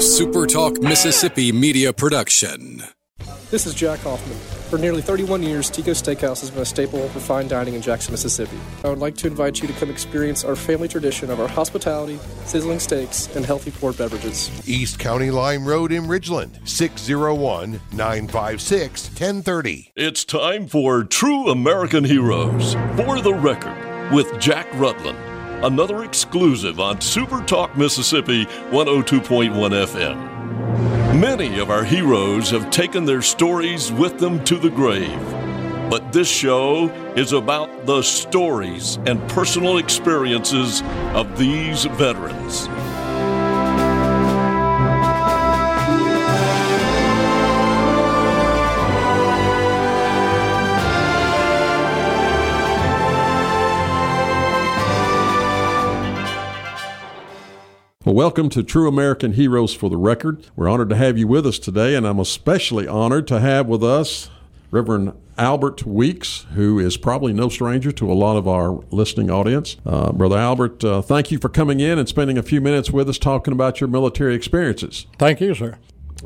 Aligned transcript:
A 0.00 0.02
Super 0.02 0.46
Talk 0.46 0.80
Mississippi 0.80 1.52
media 1.52 1.92
production. 1.92 2.82
This 3.50 3.66
is 3.66 3.74
Jack 3.74 3.98
Hoffman. 3.98 4.38
For 4.70 4.78
nearly 4.78 5.02
31 5.02 5.42
years, 5.42 5.68
Tico 5.68 5.90
Steakhouse 5.90 6.40
has 6.40 6.50
been 6.50 6.62
a 6.62 6.64
staple 6.64 7.06
for 7.10 7.20
fine 7.20 7.48
dining 7.48 7.74
in 7.74 7.82
Jackson, 7.82 8.12
Mississippi. 8.14 8.56
I 8.82 8.88
would 8.88 8.98
like 8.98 9.14
to 9.16 9.26
invite 9.26 9.60
you 9.60 9.68
to 9.68 9.74
come 9.74 9.90
experience 9.90 10.42
our 10.42 10.56
family 10.56 10.88
tradition 10.88 11.30
of 11.30 11.38
our 11.38 11.46
hospitality, 11.46 12.18
sizzling 12.46 12.80
steaks, 12.80 13.28
and 13.36 13.44
healthy 13.44 13.72
poured 13.72 13.98
beverages. 13.98 14.50
East 14.66 14.98
County 14.98 15.30
Line 15.30 15.64
Road 15.64 15.92
in 15.92 16.04
Ridgeland, 16.04 16.66
601 16.66 17.78
956 17.92 19.08
1030. 19.08 19.92
It's 19.96 20.24
time 20.24 20.66
for 20.66 21.04
True 21.04 21.50
American 21.50 22.04
Heroes 22.04 22.72
for 22.96 23.20
the 23.20 23.34
record 23.34 24.14
with 24.14 24.40
Jack 24.40 24.66
Rutland. 24.76 25.29
Another 25.62 26.04
exclusive 26.04 26.80
on 26.80 27.02
Super 27.02 27.44
Talk 27.44 27.76
Mississippi 27.76 28.46
102.1 28.46 29.52
FM. 29.52 31.20
Many 31.20 31.58
of 31.58 31.68
our 31.68 31.84
heroes 31.84 32.48
have 32.48 32.70
taken 32.70 33.04
their 33.04 33.20
stories 33.20 33.92
with 33.92 34.18
them 34.18 34.42
to 34.44 34.56
the 34.56 34.70
grave. 34.70 35.20
But 35.90 36.14
this 36.14 36.30
show 36.30 36.88
is 37.14 37.34
about 37.34 37.84
the 37.84 38.00
stories 38.00 38.96
and 39.04 39.20
personal 39.28 39.76
experiences 39.76 40.82
of 41.12 41.36
these 41.36 41.84
veterans. 41.84 42.66
Well, 58.10 58.16
welcome 58.16 58.48
to 58.48 58.64
True 58.64 58.88
American 58.88 59.34
Heroes 59.34 59.72
for 59.72 59.88
the 59.88 59.96
Record. 59.96 60.44
We're 60.56 60.68
honored 60.68 60.88
to 60.88 60.96
have 60.96 61.16
you 61.16 61.28
with 61.28 61.46
us 61.46 61.60
today, 61.60 61.94
and 61.94 62.04
I'm 62.04 62.18
especially 62.18 62.88
honored 62.88 63.28
to 63.28 63.38
have 63.38 63.68
with 63.68 63.84
us 63.84 64.30
Reverend 64.72 65.12
Albert 65.38 65.86
Weeks, 65.86 66.44
who 66.54 66.80
is 66.80 66.96
probably 66.96 67.32
no 67.32 67.48
stranger 67.48 67.92
to 67.92 68.10
a 68.10 68.14
lot 68.14 68.36
of 68.36 68.48
our 68.48 68.82
listening 68.90 69.30
audience. 69.30 69.76
Uh, 69.86 70.10
Brother 70.10 70.38
Albert, 70.38 70.82
uh, 70.82 71.02
thank 71.02 71.30
you 71.30 71.38
for 71.38 71.48
coming 71.48 71.78
in 71.78 72.00
and 72.00 72.08
spending 72.08 72.36
a 72.36 72.42
few 72.42 72.60
minutes 72.60 72.90
with 72.90 73.08
us 73.08 73.16
talking 73.16 73.52
about 73.52 73.80
your 73.80 73.86
military 73.86 74.34
experiences. 74.34 75.06
Thank 75.16 75.40
you, 75.40 75.54
sir. 75.54 75.78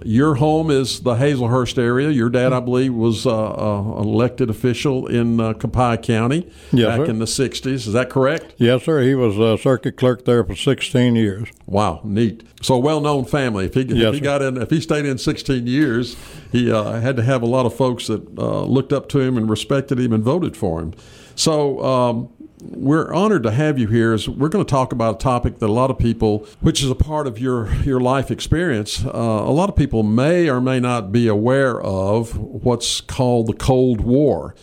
Your 0.02 0.34
home 0.34 0.70
is 0.70 1.00
the 1.00 1.14
Hazlehurst 1.14 1.78
area. 1.78 2.10
Your 2.10 2.28
dad, 2.28 2.52
I 2.52 2.58
believe, 2.60 2.92
was 2.92 3.26
uh, 3.26 3.30
uh, 3.30 4.00
an 4.00 4.08
elected 4.08 4.50
official 4.50 5.06
in 5.06 5.38
uh, 5.38 5.52
Copiah 5.52 5.98
County 5.98 6.50
Yes, 6.72 6.88
back 6.88 7.06
sir. 7.06 7.10
in 7.10 7.18
the 7.20 7.26
60s. 7.26 7.66
Is 7.66 7.92
that 7.92 8.10
correct? 8.10 8.54
Yes, 8.56 8.84
sir. 8.84 9.02
He 9.02 9.14
was 9.14 9.38
a 9.38 9.56
circuit 9.62 9.96
clerk 9.96 10.24
there 10.24 10.42
for 10.42 10.56
16 10.56 11.14
years. 11.14 11.48
Wow, 11.66 12.00
neat. 12.02 12.42
So 12.60 12.74
a 12.74 12.78
well-known 12.78 13.24
family. 13.26 13.66
If 13.66 13.74
he, 13.74 13.82
if 13.82 14.14
he 14.14 14.20
got 14.20 14.42
in, 14.42 14.56
if 14.60 14.70
he 14.70 14.80
stayed 14.80 15.06
in 15.06 15.16
16 15.18 15.66
years, 15.66 16.16
he 16.50 16.72
uh, 16.72 17.00
had 17.00 17.14
to 17.16 17.22
have 17.22 17.42
a 17.42 17.46
lot 17.46 17.64
of 17.64 17.74
folks 17.74 18.08
that 18.08 18.26
uh, 18.36 18.64
looked 18.64 18.92
up 18.92 19.08
to 19.10 19.20
him 19.20 19.36
and 19.36 19.48
respected 19.48 20.00
him 20.00 20.12
and 20.12 20.24
voted 20.24 20.56
for 20.56 20.80
him. 20.80 20.94
So 21.36 21.84
um, 21.84 22.32
we're 22.70 23.12
honored 23.12 23.42
to 23.44 23.50
have 23.50 23.78
you 23.78 23.88
here. 23.88 24.12
As 24.12 24.28
we're 24.28 24.48
going 24.48 24.64
to 24.64 24.70
talk 24.70 24.92
about 24.92 25.16
a 25.16 25.18
topic 25.18 25.58
that 25.58 25.66
a 25.66 25.72
lot 25.72 25.90
of 25.90 25.98
people, 25.98 26.46
which 26.60 26.82
is 26.82 26.90
a 26.90 26.94
part 26.94 27.26
of 27.26 27.38
your 27.38 27.72
your 27.82 28.00
life 28.00 28.30
experience, 28.30 29.04
uh, 29.04 29.08
a 29.10 29.52
lot 29.52 29.68
of 29.68 29.76
people 29.76 30.02
may 30.02 30.48
or 30.48 30.60
may 30.60 30.80
not 30.80 31.12
be 31.12 31.28
aware 31.28 31.80
of 31.80 32.36
what's 32.36 33.00
called 33.00 33.46
the 33.46 33.52
Cold 33.54 34.00
War. 34.00 34.54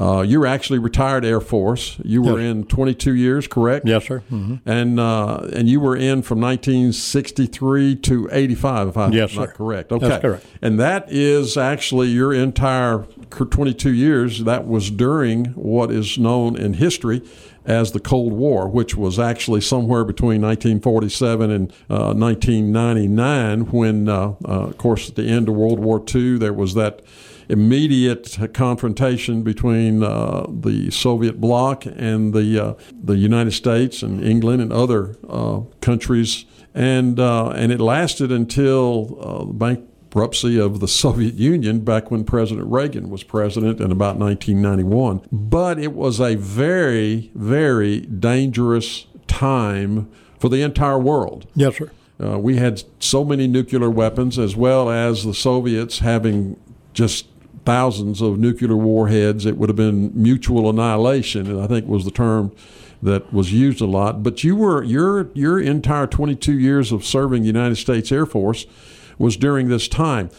Uh, 0.00 0.22
you're 0.22 0.46
actually 0.46 0.78
retired 0.78 1.24
Air 1.24 1.40
Force. 1.40 1.96
You 2.04 2.22
were 2.22 2.40
Yes. 2.40 2.50
in 2.52 2.64
22 2.66 3.14
years, 3.16 3.48
correct? 3.48 3.84
Yes, 3.88 4.04
sir. 4.06 4.20
hmm 4.28 4.54
And 4.64 5.00
uh, 5.00 5.48
and 5.52 5.68
you 5.68 5.80
were 5.80 5.96
in 5.96 6.22
from 6.22 6.40
1963 6.40 7.96
to 7.96 8.28
85, 8.30 8.88
if 8.88 8.96
I'm 8.96 9.12
Yes, 9.12 9.34
not 9.34 9.48
sir. 9.48 9.54
correct. 9.54 9.90
Okay, 9.92 10.08
That's 10.08 10.22
correct. 10.22 10.46
And 10.62 10.78
that 10.78 11.06
is 11.10 11.56
actually 11.56 12.08
your 12.08 12.32
entire 12.32 13.06
22 13.30 13.92
years. 13.92 14.44
That 14.44 14.66
was 14.66 14.90
during 14.90 15.46
what 15.46 15.90
is 15.90 16.18
known 16.18 16.56
in 16.56 16.74
history 16.74 17.22
as 17.68 17.92
the 17.92 18.00
Cold 18.00 18.32
War, 18.32 18.66
which 18.66 18.96
was 18.96 19.18
actually 19.18 19.60
somewhere 19.60 20.02
between 20.02 20.40
1947 20.40 21.50
and 21.50 21.70
uh, 21.90 22.14
1999, 22.14 23.60
when, 23.66 24.08
uh, 24.08 24.34
uh, 24.44 24.68
of 24.68 24.78
course, 24.78 25.10
at 25.10 25.16
the 25.16 25.28
end 25.28 25.48
of 25.48 25.54
World 25.54 25.78
War 25.78 26.02
II, 26.12 26.38
there 26.38 26.54
was 26.54 26.72
that 26.74 27.02
immediate 27.50 28.38
confrontation 28.54 29.42
between 29.42 30.02
uh, 30.02 30.46
the 30.48 30.90
Soviet 30.90 31.40
bloc 31.40 31.84
and 31.86 32.34
the 32.34 32.62
uh, 32.62 32.74
the 32.92 33.16
United 33.16 33.52
States 33.52 34.02
and 34.02 34.22
England 34.22 34.60
and 34.60 34.72
other 34.72 35.16
uh, 35.28 35.60
countries, 35.80 36.46
and 36.74 37.18
and 37.18 37.72
it 37.72 37.80
lasted 37.80 38.32
until 38.32 39.04
the 39.52 39.82
bankruptcy 40.08 40.58
of 40.58 40.80
the 40.80 40.88
Soviet 41.04 41.34
Union 41.34 41.80
back 41.80 42.10
when 42.10 42.24
President 42.24 42.66
Reagan 42.68 43.10
was 43.10 43.22
president 43.22 43.80
in 43.80 43.92
about 43.92 44.16
1991. 44.16 45.22
But 45.30 45.78
it 45.78 45.92
was 45.92 46.20
a 46.20 46.34
very 46.34 47.30
very 47.34 48.00
dangerous 48.00 49.06
time 49.26 50.10
for 50.38 50.48
the 50.48 50.62
entire 50.62 50.98
world. 50.98 51.46
Yes, 51.54 51.76
sir. 51.76 51.90
Uh, 52.20 52.38
we 52.38 52.56
had 52.56 52.82
so 52.98 53.24
many 53.24 53.46
nuclear 53.46 53.88
weapons, 53.88 54.38
as 54.38 54.56
well 54.56 54.90
as 54.90 55.24
the 55.24 55.34
Soviets 55.34 56.00
having 56.00 56.58
just 56.92 57.26
thousands 57.64 58.20
of 58.20 58.38
nuclear 58.38 58.76
warheads. 58.76 59.46
It 59.46 59.56
would 59.56 59.68
have 59.68 59.76
been 59.76 60.10
mutual 60.20 60.68
annihilation, 60.68 61.46
and 61.48 61.60
I 61.60 61.68
think 61.68 61.86
was 61.86 62.04
the 62.04 62.10
term 62.10 62.52
that 63.02 63.32
was 63.32 63.52
used 63.52 63.80
a 63.80 63.86
lot. 63.86 64.24
But 64.24 64.42
you 64.42 64.56
were 64.56 64.82
your 64.82 65.30
your 65.34 65.60
entire 65.60 66.08
22 66.08 66.58
years 66.58 66.90
of 66.90 67.04
serving 67.04 67.42
the 67.42 67.46
United 67.46 67.76
States 67.76 68.10
Air 68.10 68.26
Force 68.26 68.66
was 69.18 69.36
during 69.36 69.68
this 69.68 69.88
time. 69.88 70.30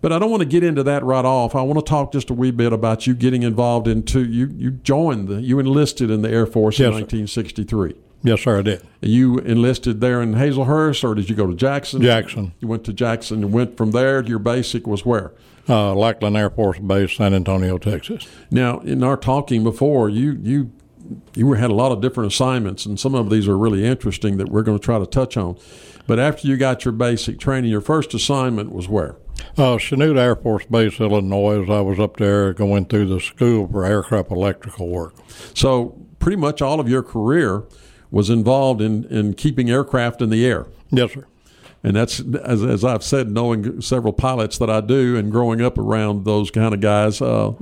But 0.00 0.12
I 0.12 0.18
don't 0.18 0.30
want 0.30 0.42
to 0.42 0.48
get 0.48 0.62
into 0.62 0.82
that 0.82 1.02
right 1.02 1.24
off. 1.24 1.54
I 1.54 1.62
want 1.62 1.78
to 1.78 1.88
talk 1.88 2.12
just 2.12 2.28
a 2.28 2.34
wee 2.34 2.50
bit 2.50 2.72
about 2.74 3.06
you 3.06 3.14
getting 3.14 3.42
involved 3.42 3.88
into 3.88 4.22
you. 4.22 4.48
You 4.54 4.70
joined 4.72 5.28
the 5.28 5.40
you 5.40 5.58
enlisted 5.58 6.10
in 6.10 6.20
the 6.20 6.28
Air 6.30 6.44
Force 6.46 6.78
in 6.78 6.84
Yes, 6.84 6.92
sir. 6.92 7.00
1963. 7.00 7.94
Yes, 8.22 8.40
sir, 8.42 8.58
I 8.58 8.62
did. 8.62 8.82
You 9.02 9.38
enlisted 9.38 10.00
there 10.00 10.20
in 10.22 10.34
Hazlehurst, 10.34 11.04
or 11.04 11.14
did 11.14 11.28
you 11.28 11.36
go 11.36 11.46
to 11.46 11.54
Jackson? 11.54 12.00
Jackson. 12.02 12.52
You 12.60 12.68
went 12.68 12.84
to 12.84 12.92
Jackson 12.92 13.44
and 13.44 13.52
went 13.52 13.76
from 13.76 13.90
there. 13.92 14.22
Your 14.22 14.38
basic 14.38 14.86
was 14.86 15.04
where? 15.04 15.32
Uh, 15.68 15.94
Lackland 15.94 16.36
Air 16.36 16.50
Force 16.50 16.78
Base, 16.78 17.16
San 17.16 17.32
Antonio, 17.32 17.78
Texas. 17.78 18.26
Now, 18.50 18.80
in 18.80 19.02
our 19.02 19.16
talking 19.16 19.62
before, 19.64 20.10
you 20.10 20.38
you 20.42 20.72
you 21.34 21.52
had 21.52 21.70
a 21.70 21.74
lot 21.74 21.92
of 21.92 22.00
different 22.00 22.32
assignments, 22.32 22.86
and 22.86 22.98
some 22.98 23.14
of 23.14 23.30
these 23.30 23.48
are 23.48 23.58
really 23.58 23.84
interesting 23.84 24.36
that 24.38 24.48
we're 24.48 24.62
going 24.62 24.78
to 24.78 24.84
try 24.84 24.98
to 24.98 25.06
touch 25.06 25.36
on. 25.36 25.58
But 26.06 26.18
after 26.18 26.46
you 26.46 26.56
got 26.56 26.84
your 26.84 26.92
basic 26.92 27.38
training, 27.38 27.70
your 27.70 27.80
first 27.80 28.14
assignment 28.14 28.72
was 28.72 28.88
where? 28.88 29.16
Uh, 29.56 29.76
Chanute 29.76 30.18
Air 30.18 30.36
Force 30.36 30.64
Base, 30.66 31.00
Illinois, 31.00 31.62
as 31.62 31.70
I 31.70 31.80
was 31.80 31.98
up 31.98 32.16
there 32.18 32.52
going 32.52 32.86
through 32.86 33.06
the 33.06 33.20
school 33.20 33.66
for 33.68 33.84
aircraft 33.84 34.30
electrical 34.30 34.88
work. 34.88 35.14
So, 35.54 35.98
pretty 36.18 36.36
much 36.36 36.62
all 36.62 36.80
of 36.80 36.88
your 36.88 37.02
career 37.02 37.64
was 38.10 38.30
involved 38.30 38.80
in, 38.80 39.04
in 39.04 39.34
keeping 39.34 39.70
aircraft 39.70 40.22
in 40.22 40.30
the 40.30 40.46
air. 40.46 40.66
Yes, 40.90 41.12
sir. 41.12 41.26
And 41.84 41.94
that's, 41.94 42.20
as, 42.44 42.62
as 42.64 42.82
I've 42.82 43.04
said, 43.04 43.30
knowing 43.30 43.80
several 43.82 44.14
pilots 44.14 44.56
that 44.56 44.70
I 44.70 44.80
do 44.80 45.16
and 45.16 45.30
growing 45.30 45.60
up 45.60 45.76
around 45.76 46.24
those 46.24 46.50
kind 46.50 46.72
of 46.72 46.80
guys, 46.80 47.20
uh, 47.20 47.52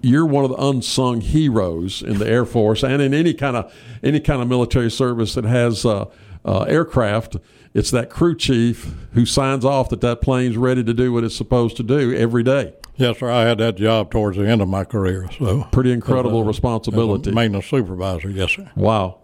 you're 0.00 0.24
one 0.26 0.44
of 0.44 0.50
the 0.50 0.56
unsung 0.64 1.20
heroes 1.20 2.02
in 2.02 2.18
the 2.18 2.26
Air 2.28 2.44
Force 2.44 2.82
and 2.82 3.02
in 3.02 3.12
any 3.12 3.34
kind 3.34 3.56
of 3.56 3.74
any 4.02 4.20
kind 4.20 4.40
of 4.42 4.48
military 4.48 4.90
service 4.90 5.34
that 5.34 5.44
has 5.44 5.84
uh, 5.84 6.04
uh, 6.44 6.62
aircraft. 6.62 7.36
It's 7.74 7.90
that 7.90 8.10
crew 8.10 8.36
chief 8.36 8.94
who 9.14 9.24
signs 9.26 9.64
off 9.64 9.88
that 9.88 10.02
that 10.02 10.20
plane's 10.20 10.56
ready 10.56 10.84
to 10.84 10.94
do 10.94 11.12
what 11.12 11.24
it's 11.24 11.34
supposed 11.36 11.76
to 11.78 11.82
do 11.82 12.14
every 12.14 12.42
day. 12.42 12.74
Yes, 12.96 13.18
sir. 13.18 13.30
I 13.30 13.42
had 13.42 13.56
that 13.58 13.76
job 13.76 14.10
towards 14.10 14.36
the 14.36 14.46
end 14.46 14.60
of 14.60 14.68
my 14.68 14.84
career. 14.84 15.28
So 15.38 15.66
Pretty 15.72 15.90
incredible 15.92 16.40
As 16.42 16.44
a- 16.44 16.48
responsibility. 16.48 17.30
as 17.30 17.32
a 17.32 17.34
maintenance 17.34 17.66
supervisor. 17.66 18.28
Yes, 18.30 18.52
sir. 18.52 18.70
Wow. 18.76 19.21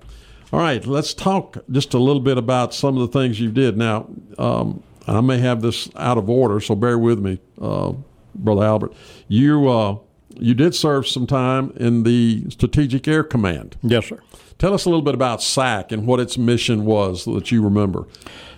All 0.50 0.60
right, 0.60 0.84
let's 0.86 1.12
talk 1.12 1.58
just 1.70 1.92
a 1.92 1.98
little 1.98 2.22
bit 2.22 2.38
about 2.38 2.72
some 2.72 2.96
of 2.96 3.10
the 3.10 3.18
things 3.18 3.38
you 3.38 3.50
did. 3.50 3.76
Now, 3.76 4.08
um, 4.38 4.82
I 5.06 5.20
may 5.20 5.38
have 5.38 5.60
this 5.60 5.90
out 5.96 6.16
of 6.16 6.30
order, 6.30 6.58
so 6.60 6.74
bear 6.74 6.98
with 6.98 7.18
me, 7.18 7.38
uh, 7.60 7.92
Brother 8.34 8.64
Albert. 8.64 8.94
You 9.26 9.68
uh, 9.68 9.98
you 10.38 10.54
did 10.54 10.74
serve 10.74 11.06
some 11.06 11.26
time 11.26 11.72
in 11.76 12.04
the 12.04 12.48
Strategic 12.48 13.06
Air 13.06 13.24
Command. 13.24 13.76
Yes, 13.82 14.06
sir. 14.06 14.20
Tell 14.58 14.72
us 14.72 14.86
a 14.86 14.88
little 14.88 15.02
bit 15.02 15.14
about 15.14 15.42
SAC 15.42 15.92
and 15.92 16.06
what 16.06 16.18
its 16.18 16.38
mission 16.38 16.84
was 16.84 17.24
that 17.26 17.52
you 17.52 17.62
remember. 17.62 18.06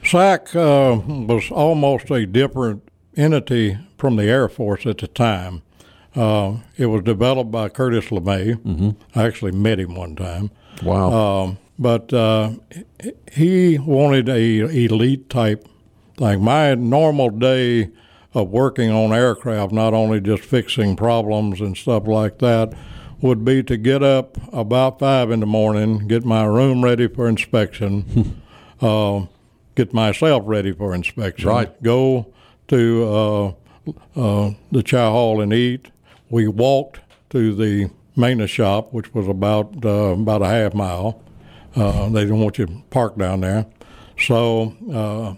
SAC 0.05 0.55
uh, 0.55 1.01
was 1.07 1.51
almost 1.51 2.11
a 2.11 2.25
different 2.25 2.83
entity 3.17 3.79
from 3.99 4.17
the 4.17 4.25
Air 4.25 4.49
Force 4.49 4.87
at 4.87 4.99
the 4.99 5.09
time. 5.09 5.63
Uh, 6.15 6.57
it 6.77 6.87
was 6.87 7.03
developed 7.03 7.51
by 7.51 7.69
Curtis 7.69 8.07
LeMay. 8.07 8.57
Mm-hmm. 8.57 8.91
I 9.19 9.25
actually 9.25 9.53
met 9.53 9.79
him 9.79 9.95
one 9.95 10.17
time. 10.17 10.51
Wow. 10.83 11.13
Um, 11.13 11.59
but 11.81 12.13
uh, 12.13 12.53
he 13.33 13.79
wanted 13.79 14.29
a 14.29 14.61
elite 14.85 15.31
type 15.31 15.67
thing. 16.19 16.45
My 16.45 16.75
normal 16.75 17.31
day 17.31 17.91
of 18.35 18.51
working 18.51 18.91
on 18.91 19.13
aircraft, 19.13 19.73
not 19.73 19.95
only 19.95 20.21
just 20.21 20.45
fixing 20.45 20.95
problems 20.95 21.61
and 21.61 21.77
stuff 21.77 22.07
like 22.07 22.39
that, 22.39 22.75
would 23.23 23.45
be 23.45 23.63
to 23.63 23.79
get 23.79 24.03
up 24.03 24.37
about 24.53 24.99
five 24.99 25.31
in 25.31 25.41
the 25.41 25.47
morning, 25.47 26.07
get 26.07 26.25
my 26.25 26.45
room 26.45 26.85
ready 26.85 27.09
for 27.09 27.27
inspection, 27.27 28.43
uh, 28.83 29.23
get 29.75 29.95
myself 29.95 30.43
ready 30.47 30.73
for 30.73 30.95
inspection. 30.95 31.49
Right. 31.49 31.83
Go 31.83 32.33
to 32.69 33.05
uh, 33.09 33.49
uh, 34.17 34.53
the 34.71 34.83
chow 34.83 35.11
hall 35.11 35.41
and 35.41 35.53
eat. 35.53 35.91
We 36.29 36.47
walked 36.47 37.01
to 37.31 37.55
the 37.55 37.91
maintenance 38.17 38.51
shop, 38.51 38.93
which 38.93 39.15
was 39.15 39.27
about 39.29 39.85
uh, 39.85 40.13
about 40.13 40.43
a 40.43 40.47
half 40.47 40.75
mile. 40.75 41.23
Uh, 41.77 42.09
they 42.09 42.23
didn't 42.23 42.41
want 42.41 42.59
you 42.59 42.67
to 42.67 42.83
park 42.91 43.17
down 43.17 43.41
there, 43.41 43.67
so 44.19 44.75
uh, 44.93 45.35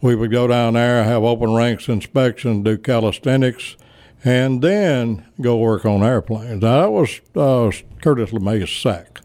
we 0.00 0.14
would 0.14 0.30
go 0.30 0.46
down 0.46 0.74
there, 0.74 1.02
have 1.04 1.22
open 1.22 1.54
ranks 1.54 1.88
inspection, 1.88 2.62
do 2.62 2.76
calisthenics, 2.76 3.76
and 4.24 4.60
then 4.62 5.24
go 5.40 5.56
work 5.56 5.84
on 5.86 6.02
airplanes. 6.02 6.60
Now, 6.62 6.82
that 6.82 6.92
was 6.92 7.20
uh, 7.34 7.70
Curtis 8.02 8.30
LeMay's 8.30 8.70
SAC. 8.70 9.20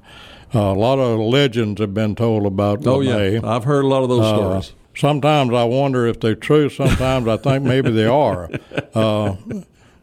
Uh, 0.55 0.59
a 0.59 0.73
lot 0.73 0.97
of 0.97 1.19
legends 1.19 1.79
have 1.81 1.93
been 1.93 2.15
told 2.15 2.45
about 2.45 2.85
Oh 2.87 2.99
LeMay. 2.99 3.41
yeah, 3.41 3.47
I've 3.49 3.65
heard 3.65 3.83
a 3.85 3.87
lot 3.87 4.03
of 4.03 4.09
those 4.09 4.25
Uh, 4.25 4.35
stories. 4.35 4.73
Sometimes 4.95 5.53
I 5.53 5.63
wonder 5.65 6.07
if 6.07 6.19
they're 6.19 6.35
true. 6.35 6.69
Sometimes 6.69 7.27
I 7.27 7.37
think 7.37 7.63
maybe 7.63 7.91
they 7.91 8.05
are. 8.07 8.49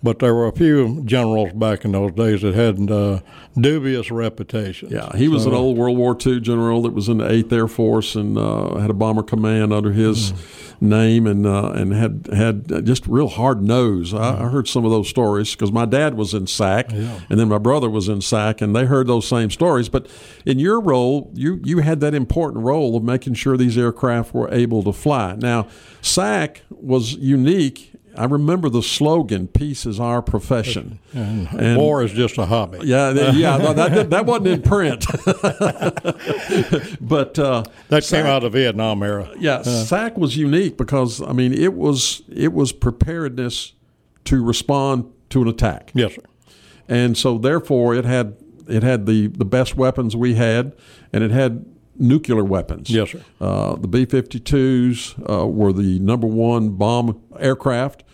But 0.06 0.20
there 0.20 0.36
were 0.36 0.46
a 0.46 0.52
few 0.52 1.02
generals 1.04 1.52
back 1.52 1.84
in 1.84 1.90
those 1.90 2.12
days 2.12 2.42
that 2.42 2.54
had 2.54 2.88
uh, 2.88 3.18
dubious 3.58 4.08
reputations. 4.08 4.92
Yeah, 4.92 5.10
he 5.16 5.26
was 5.26 5.46
an 5.46 5.52
old 5.52 5.76
World 5.76 5.98
War 5.98 6.16
II 6.24 6.38
general 6.38 6.82
that 6.82 6.92
was 6.92 7.08
in 7.08 7.18
the 7.18 7.28
Eighth 7.28 7.52
Air 7.52 7.66
Force 7.66 8.14
and 8.14 8.38
uh, 8.38 8.76
had 8.76 8.88
a 8.88 8.94
bomber 8.94 9.24
command 9.24 9.72
under 9.72 9.90
his 9.90 10.32
name, 10.80 11.26
and 11.26 11.44
uh, 11.44 11.70
and 11.70 11.92
had 11.92 12.28
had 12.32 12.86
just 12.86 13.04
real 13.08 13.26
hard 13.26 13.64
nose. 13.64 14.14
I, 14.14 14.44
I 14.44 14.48
heard 14.48 14.68
some 14.68 14.84
of 14.84 14.92
those 14.92 15.08
stories 15.08 15.56
because 15.56 15.72
my 15.72 15.86
dad 15.86 16.14
was 16.14 16.34
in 16.34 16.46
SAC, 16.46 16.92
and 16.92 17.40
then 17.40 17.48
my 17.48 17.58
brother 17.58 17.90
was 17.90 18.08
in 18.08 18.20
SAC, 18.20 18.60
and 18.60 18.76
they 18.76 18.84
heard 18.84 19.08
those 19.08 19.26
same 19.26 19.50
stories. 19.50 19.88
But 19.88 20.06
in 20.44 20.60
your 20.60 20.80
role, 20.80 21.32
you 21.34 21.60
you 21.64 21.78
had 21.78 21.98
that 21.98 22.14
important 22.14 22.62
role 22.62 22.96
of 22.96 23.02
making 23.02 23.34
sure 23.34 23.56
these 23.56 23.76
aircraft 23.76 24.32
were 24.32 24.48
able 24.54 24.84
to 24.84 24.92
fly. 24.92 25.34
Now, 25.34 25.66
SAC 26.00 26.62
was 26.70 27.14
unique. 27.14 27.92
I 28.18 28.24
remember 28.24 28.68
the 28.68 28.82
slogan 28.82 29.46
"Peace 29.48 29.86
is 29.86 29.98
our 30.00 30.22
profession." 30.22 30.98
And- 31.14 31.76
War 31.76 32.02
is 32.02 32.12
just 32.12 32.38
a 32.38 32.46
hobby. 32.46 32.78
Yeah, 32.84 33.10
yeah, 33.32 33.58
that 33.72 34.10
that 34.10 34.26
wasn't 34.26 34.46
in 34.48 34.62
print, 34.62 35.06
but 37.00 37.38
uh, 37.38 37.64
That 37.88 38.04
came 38.04 38.26
out 38.26 38.44
of 38.44 38.52
the 38.52 38.58
Vietnam 38.58 39.02
era. 39.02 39.30
yeah, 39.38 39.62
SAC 39.62 40.16
was 40.16 40.36
unique 40.36 40.76
because 40.76 41.22
I 41.22 41.32
mean 41.32 41.52
it 41.52 41.74
was 41.74 42.22
it 42.28 42.52
was 42.52 42.72
preparedness 42.72 43.72
to 44.24 44.44
respond 44.44 45.12
to 45.30 45.42
an 45.42 45.48
attack, 45.48 45.90
Yes, 45.94 46.14
sir. 46.14 46.22
and 46.88 47.16
so 47.16 47.38
therefore 47.38 47.94
it 47.94 48.04
had 48.04 48.36
it 48.68 48.82
had 48.82 49.06
the 49.06 49.28
the 49.28 49.44
best 49.44 49.76
weapons 49.76 50.16
we 50.16 50.34
had, 50.34 50.72
and 51.12 51.22
it 51.22 51.30
had 51.30 51.64
nuclear 51.98 52.44
weapons. 52.44 52.90
Yes, 52.90 53.10
sir. 53.10 53.22
Uh, 53.40 53.74
the 53.76 53.88
B 53.88 54.04
52s 54.04 55.14
uh, 55.30 55.46
were 55.46 55.72
the 55.72 55.98
number 56.00 56.26
one 56.26 56.70
bomb 56.70 57.20
aircraft, 57.38 58.04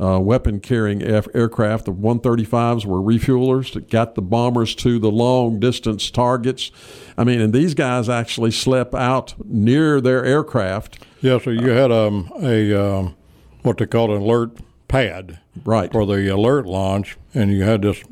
uh, 0.00 0.18
weapon 0.18 0.60
carrying 0.60 1.02
F- 1.02 1.28
aircraft. 1.34 1.84
The 1.86 1.92
135s 1.92 2.84
were 2.86 2.98
refuelers 3.00 3.72
that 3.74 3.90
got 3.90 4.14
the 4.14 4.22
bombers 4.22 4.74
to 4.76 4.98
the 4.98 5.10
long 5.10 5.60
distance 5.60 6.10
targets. 6.10 6.70
I 7.18 7.24
mean, 7.24 7.40
and 7.40 7.52
these 7.52 7.74
guys 7.74 8.08
actually 8.08 8.50
slept 8.52 8.94
out 8.94 9.34
near 9.44 10.00
their 10.00 10.24
aircraft. 10.24 10.98
Yes, 11.20 11.44
sir. 11.44 11.52
You 11.52 11.68
had 11.70 11.92
um, 11.92 12.30
a 12.42 12.72
um, 12.74 13.16
what 13.62 13.78
they 13.78 13.86
call 13.86 14.14
an 14.14 14.22
alert 14.22 14.52
pad 14.88 15.38
Right. 15.64 15.92
for 15.92 16.06
the 16.06 16.28
alert 16.28 16.64
launch, 16.66 17.18
and 17.34 17.52
you 17.52 17.62
had 17.64 17.82
this 17.82 18.02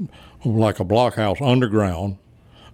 like 0.44 0.78
a 0.80 0.84
blockhouse 0.84 1.40
underground. 1.40 2.18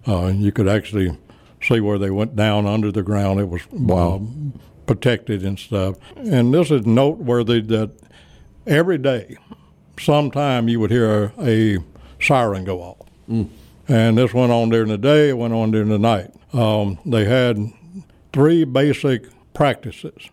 Uh, 0.07 0.27
you 0.35 0.51
could 0.51 0.67
actually 0.67 1.17
see 1.61 1.79
where 1.79 1.97
they 1.97 2.11
went 2.11 2.35
down 2.35 2.67
under 2.67 2.91
the 2.91 3.01
ground. 3.01 3.39
It 3.39 3.49
was 3.49 3.61
Wow. 3.71 4.15
uh, 4.15 4.59
protected 4.85 5.43
and 5.43 5.57
stuff. 5.57 5.95
And 6.15 6.53
this 6.53 6.69
is 6.69 6.85
noteworthy 6.85 7.61
that 7.61 7.91
every 8.65 8.97
day, 8.97 9.37
sometime 9.99 10.67
you 10.67 10.79
would 10.79 10.91
hear 10.91 11.31
a, 11.39 11.77
siren 12.19 12.63
go 12.63 12.81
off. 12.81 13.07
And 13.87 14.17
this 14.17 14.33
went 14.33 14.51
on 14.51 14.69
during 14.69 14.87
the 14.89 14.97
day, 14.97 15.29
it 15.29 15.37
went 15.37 15.53
on 15.53 15.71
during 15.71 15.89
the 15.89 15.99
night. 15.99 16.33
Um, 16.53 16.97
they 17.05 17.25
had 17.25 17.57
three 18.33 18.63
basic 18.63 19.27
practices. 19.53 20.29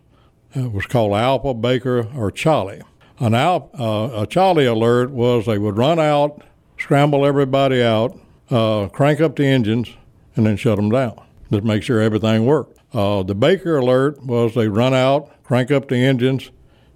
It 0.55 0.71
was 0.71 0.85
called 0.85 1.13
Alpha, 1.13 1.53
Baker, 1.53 2.07
or 2.15 2.31
Charlie. 2.31 2.81
An 3.19 3.35
Al, 3.35 3.69
uh, 3.77 4.21
a 4.21 4.27
Charlie 4.27 4.65
alert 4.65 5.11
was 5.11 5.45
they 5.45 5.57
would 5.57 5.77
run 5.77 5.99
out, 5.99 6.41
scramble 6.77 7.25
everybody 7.25 7.81
out, 7.81 8.17
uh, 8.49 8.87
crank 8.87 9.21
up 9.21 9.35
the 9.35 9.45
engines, 9.45 9.89
and 10.35 10.45
then 10.45 10.57
shut 10.57 10.77
them 10.77 10.89
down. 10.89 11.19
Just 11.51 11.63
make 11.63 11.83
sure 11.83 12.01
everything 12.01 12.45
worked. 12.45 12.79
Uh, 12.93 13.23
the 13.23 13.35
Baker 13.35 13.77
alert 13.77 14.23
was 14.23 14.55
they 14.55 14.67
run 14.67 14.93
out, 14.93 15.43
crank 15.43 15.71
up 15.71 15.87
the 15.89 15.97
engines, 15.97 16.49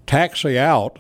taxi 0.06 0.58
out 0.58 1.00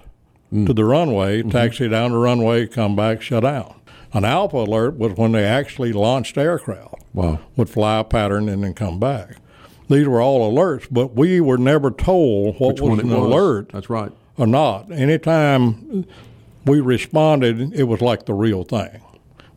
to 0.51 0.73
the 0.73 0.85
runway, 0.85 1.39
mm-hmm. 1.41 1.49
taxi 1.49 1.89
down 1.89 2.11
the 2.11 2.17
runway, 2.17 2.67
come 2.67 2.95
back, 2.95 3.21
shut 3.21 3.43
down. 3.43 3.75
An 4.13 4.23
Alpha 4.23 4.57
alert 4.57 4.97
was 4.97 5.13
when 5.17 5.33
they 5.33 5.43
actually 5.43 5.91
launched 5.93 6.37
aircraft 6.37 6.95
Wow. 7.13 7.39
would 7.55 7.69
fly 7.69 7.99
a 7.99 8.03
pattern 8.03 8.47
and 8.47 8.63
then 8.63 8.73
come 8.73 8.99
back. 8.99 9.37
These 9.89 10.07
were 10.07 10.21
all 10.21 10.51
alerts, 10.51 10.87
but 10.89 11.15
we 11.15 11.41
were 11.41 11.57
never 11.57 11.91
told 11.91 12.59
what 12.59 12.73
Which 12.75 12.81
was 12.81 12.99
an 12.99 13.09
was. 13.09 13.17
alert 13.17 13.69
That's 13.69 13.89
right. 13.89 14.11
or 14.37 14.47
not. 14.47 14.91
Anytime 14.91 16.05
we 16.65 16.79
responded, 16.79 17.73
it 17.73 17.83
was 17.83 18.01
like 18.01 18.25
the 18.25 18.33
real 18.33 18.63
thing. 18.63 19.01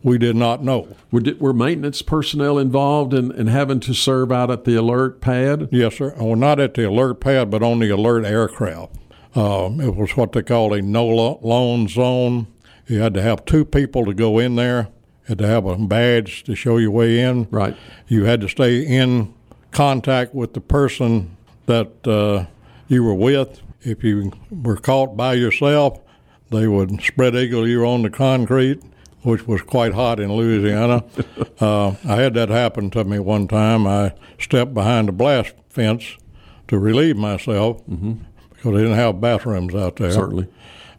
We 0.03 0.17
did 0.17 0.35
not 0.35 0.63
know. 0.63 0.95
Were, 1.11 1.21
were 1.39 1.53
maintenance 1.53 2.01
personnel 2.01 2.57
involved 2.57 3.13
in, 3.13 3.31
in 3.33 3.47
having 3.47 3.79
to 3.81 3.93
serve 3.93 4.31
out 4.31 4.49
at 4.49 4.63
the 4.65 4.75
alert 4.75 5.21
pad? 5.21 5.69
Yes, 5.71 5.97
sir. 5.97 6.15
Well, 6.17 6.35
not 6.35 6.59
at 6.59 6.73
the 6.73 6.87
alert 6.87 7.19
pad, 7.19 7.51
but 7.51 7.61
on 7.61 7.79
the 7.79 7.89
alert 7.89 8.25
aircraft. 8.25 8.95
Um, 9.35 9.79
it 9.79 9.95
was 9.95 10.17
what 10.17 10.33
they 10.33 10.43
called 10.43 10.73
a 10.73 10.81
no 10.81 11.05
lo- 11.05 11.39
loan 11.41 11.87
zone. 11.87 12.47
You 12.87 12.99
had 12.99 13.13
to 13.13 13.21
have 13.21 13.45
two 13.45 13.63
people 13.63 14.05
to 14.05 14.13
go 14.13 14.39
in 14.39 14.55
there. 14.55 14.89
You 15.23 15.27
Had 15.29 15.37
to 15.39 15.47
have 15.47 15.65
a 15.65 15.77
badge 15.77 16.43
to 16.43 16.55
show 16.55 16.77
your 16.77 16.91
way 16.91 17.19
in. 17.19 17.47
Right. 17.49 17.75
You 18.07 18.25
had 18.25 18.41
to 18.41 18.49
stay 18.49 18.81
in 18.85 19.33
contact 19.71 20.35
with 20.35 20.53
the 20.53 20.61
person 20.61 21.37
that 21.65 22.05
uh, 22.05 22.45
you 22.87 23.03
were 23.03 23.13
with. 23.15 23.61
If 23.81 24.03
you 24.03 24.33
were 24.51 24.77
caught 24.77 25.15
by 25.15 25.35
yourself, 25.35 25.99
they 26.49 26.67
would 26.67 27.01
spread 27.01 27.33
eagle 27.35 27.67
you 27.67 27.85
on 27.85 28.01
the 28.01 28.09
concrete, 28.09 28.81
which 29.21 29.47
was 29.47 29.61
quite 29.61 29.93
hot 29.93 30.19
in 30.19 30.33
Louisiana. 30.33 31.05
uh, 31.61 31.95
I 32.05 32.15
had 32.17 32.33
that 32.33 32.49
happen 32.49 32.89
to 32.91 33.05
me 33.05 33.19
one 33.19 33.47
time. 33.47 33.87
I 33.87 34.13
stepped 34.37 34.73
behind 34.73 35.07
a 35.07 35.13
blast 35.13 35.53
fence 35.69 36.17
to 36.67 36.77
relieve 36.77 37.15
myself 37.17 37.81
because 38.61 38.75
they 38.75 38.83
didn't 38.83 38.97
have 38.97 39.19
bathrooms 39.19 39.73
out 39.73 39.95
there. 39.95 40.11
Certainly. 40.11 40.47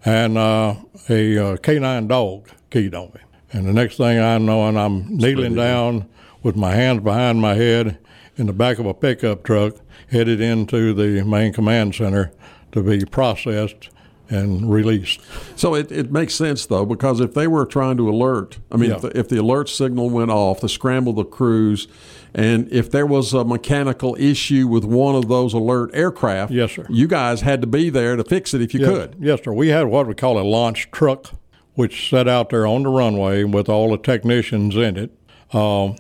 And 0.05 0.37
uh, 0.37 0.75
a 1.09 1.39
uh, 1.39 1.57
canine 1.59 2.09
dog 2.09 2.49
keyed 2.71 2.93
on 2.93 3.13
me. 3.15 3.21
And 3.53 3.69
the 3.69 3.73
next 3.73 3.99
thing 3.99 4.19
I 4.19 4.37
know, 4.39 4.67
and 4.67 4.77
I'm 4.77 5.17
kneeling 5.17 5.55
down 5.55 6.09
with 6.43 6.57
my 6.57 6.75
hands 6.75 7.03
behind 7.05 7.41
my 7.41 7.55
head 7.55 7.99
in 8.37 8.47
the 8.47 8.53
back 8.53 8.81
of 8.81 8.87
a 8.87 8.95
pickup 8.95 9.45
truck, 9.45 9.77
headed 10.11 10.41
into 10.41 10.93
the 10.93 11.23
main 11.23 11.53
command 11.53 11.95
center 11.95 12.33
to 12.73 12.83
be 12.83 13.05
processed 13.05 13.91
and 14.29 14.73
released. 14.73 15.21
So 15.57 15.75
it, 15.75 15.93
it 15.93 16.11
makes 16.11 16.35
sense 16.35 16.65
though 16.67 16.87
because 16.87 17.21
if 17.21 17.35
they 17.35 17.47
were 17.47 17.67
trying 17.67 17.97
to 17.99 18.09
alert, 18.09 18.59
I 18.71 18.77
mean, 18.77 18.91
Yeah. 18.91 18.97
if, 18.97 19.03
the, 19.03 19.19
if 19.19 19.29
the 19.29 19.37
alert 19.39 19.69
signal 19.69 20.09
went 20.11 20.31
off, 20.31 20.61
to 20.61 20.69
scramble 20.69 21.13
the 21.13 21.25
crews, 21.25 21.87
and 22.35 22.71
if 22.73 22.91
there 22.91 23.05
was 23.05 23.35
a 23.35 23.45
mechanical 23.45 24.17
issue 24.19 24.67
with 24.67 24.85
one 24.85 25.15
of 25.15 25.29
those 25.29 25.53
alert 25.53 25.91
aircraft, 25.93 26.51
Yes, 26.53 26.73
sir. 26.73 26.87
you 26.89 27.07
guys 27.07 27.43
had 27.43 27.61
to 27.61 27.67
be 27.67 27.91
there 27.91 28.17
to 28.17 28.25
fix 28.25 28.55
it 28.55 28.63
if 28.63 28.73
you 28.73 28.81
Yes, 28.81 28.89
could. 28.89 29.17
Yes, 29.21 29.41
sir. 29.45 29.53
We 29.53 29.69
had 29.69 29.87
what 29.89 30.07
we 30.07 30.15
call 30.15 30.39
a 30.39 30.43
launch 30.43 30.91
truck, 30.91 31.31
which 31.75 32.09
sat 32.09 32.29
out 32.29 32.49
there 32.51 32.67
on 32.67 32.85
the 32.85 32.89
runway 32.89 33.45
with 33.45 33.69
all 33.69 33.91
the 33.91 33.99
technicians 33.99 34.77
in 34.77 34.97
it 34.97 35.11
um, 35.53 35.97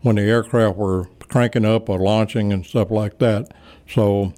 when 0.00 0.16
the 0.16 0.22
aircraft 0.22 0.76
were 0.76 1.08
cranking 1.28 1.64
up 1.64 1.88
or 1.88 1.98
launching 2.00 2.52
and 2.52 2.64
stuff 2.66 2.90
like 2.90 3.18
that. 3.18 3.52
So 3.88 4.32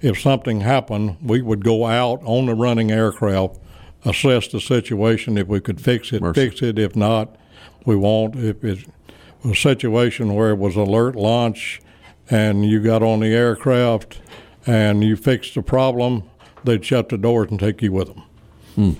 if 0.00 0.20
something 0.20 0.60
happened, 0.60 1.16
we 1.22 1.42
would 1.42 1.64
go 1.64 1.86
out 1.86 2.20
on 2.24 2.46
the 2.46 2.54
running 2.54 2.90
aircraft, 2.90 3.58
assess 4.04 4.48
the 4.48 4.60
situation. 4.60 5.36
If 5.36 5.46
we 5.46 5.60
could 5.60 5.80
fix 5.80 6.12
it, 6.12 6.22
Mercy. 6.22 6.48
fix 6.48 6.62
it. 6.62 6.78
If 6.78 6.96
not, 6.96 7.36
we 7.84 7.96
won't. 7.96 8.36
If 8.36 8.64
it 8.64 8.86
was 9.42 9.52
a 9.52 9.54
situation 9.54 10.34
where 10.34 10.50
it 10.50 10.58
was 10.58 10.76
alert 10.76 11.16
launch 11.16 11.80
and 12.28 12.64
you 12.64 12.80
got 12.82 13.02
on 13.02 13.20
the 13.20 13.34
aircraft 13.34 14.20
and 14.66 15.02
you 15.02 15.16
fixed 15.16 15.54
the 15.54 15.62
problem, 15.62 16.24
they'd 16.64 16.84
shut 16.84 17.08
the 17.08 17.18
doors 17.18 17.50
and 17.50 17.58
take 17.58 17.82
you 17.82 17.92
with 17.92 18.08
them. 18.14 18.96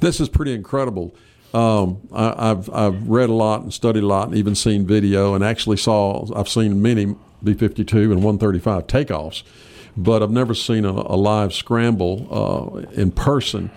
This 0.00 0.20
is 0.20 0.28
pretty 0.28 0.52
incredible. 0.54 1.14
Um, 1.54 2.00
I, 2.12 2.50
I've 2.50 2.68
I've 2.70 3.08
read 3.08 3.30
a 3.30 3.34
lot 3.34 3.62
and 3.62 3.72
studied 3.72 4.02
a 4.02 4.06
lot 4.06 4.28
and 4.28 4.36
even 4.36 4.54
seen 4.54 4.86
video 4.86 5.34
and 5.34 5.42
actually 5.42 5.78
saw 5.78 6.26
I've 6.38 6.48
seen 6.48 6.82
many 6.82 7.06
B-52 7.42 7.92
and 8.12 8.16
135 8.16 8.86
takeoffs, 8.86 9.42
but 9.98 10.22
I've 10.22 10.30
never 10.30 10.54
seen 10.54 10.84
a, 10.84 10.92
a 10.92 11.16
live 11.16 11.52
scramble 11.52 12.26
uh, 12.30 12.78
in 12.92 13.10
person. 13.10 13.70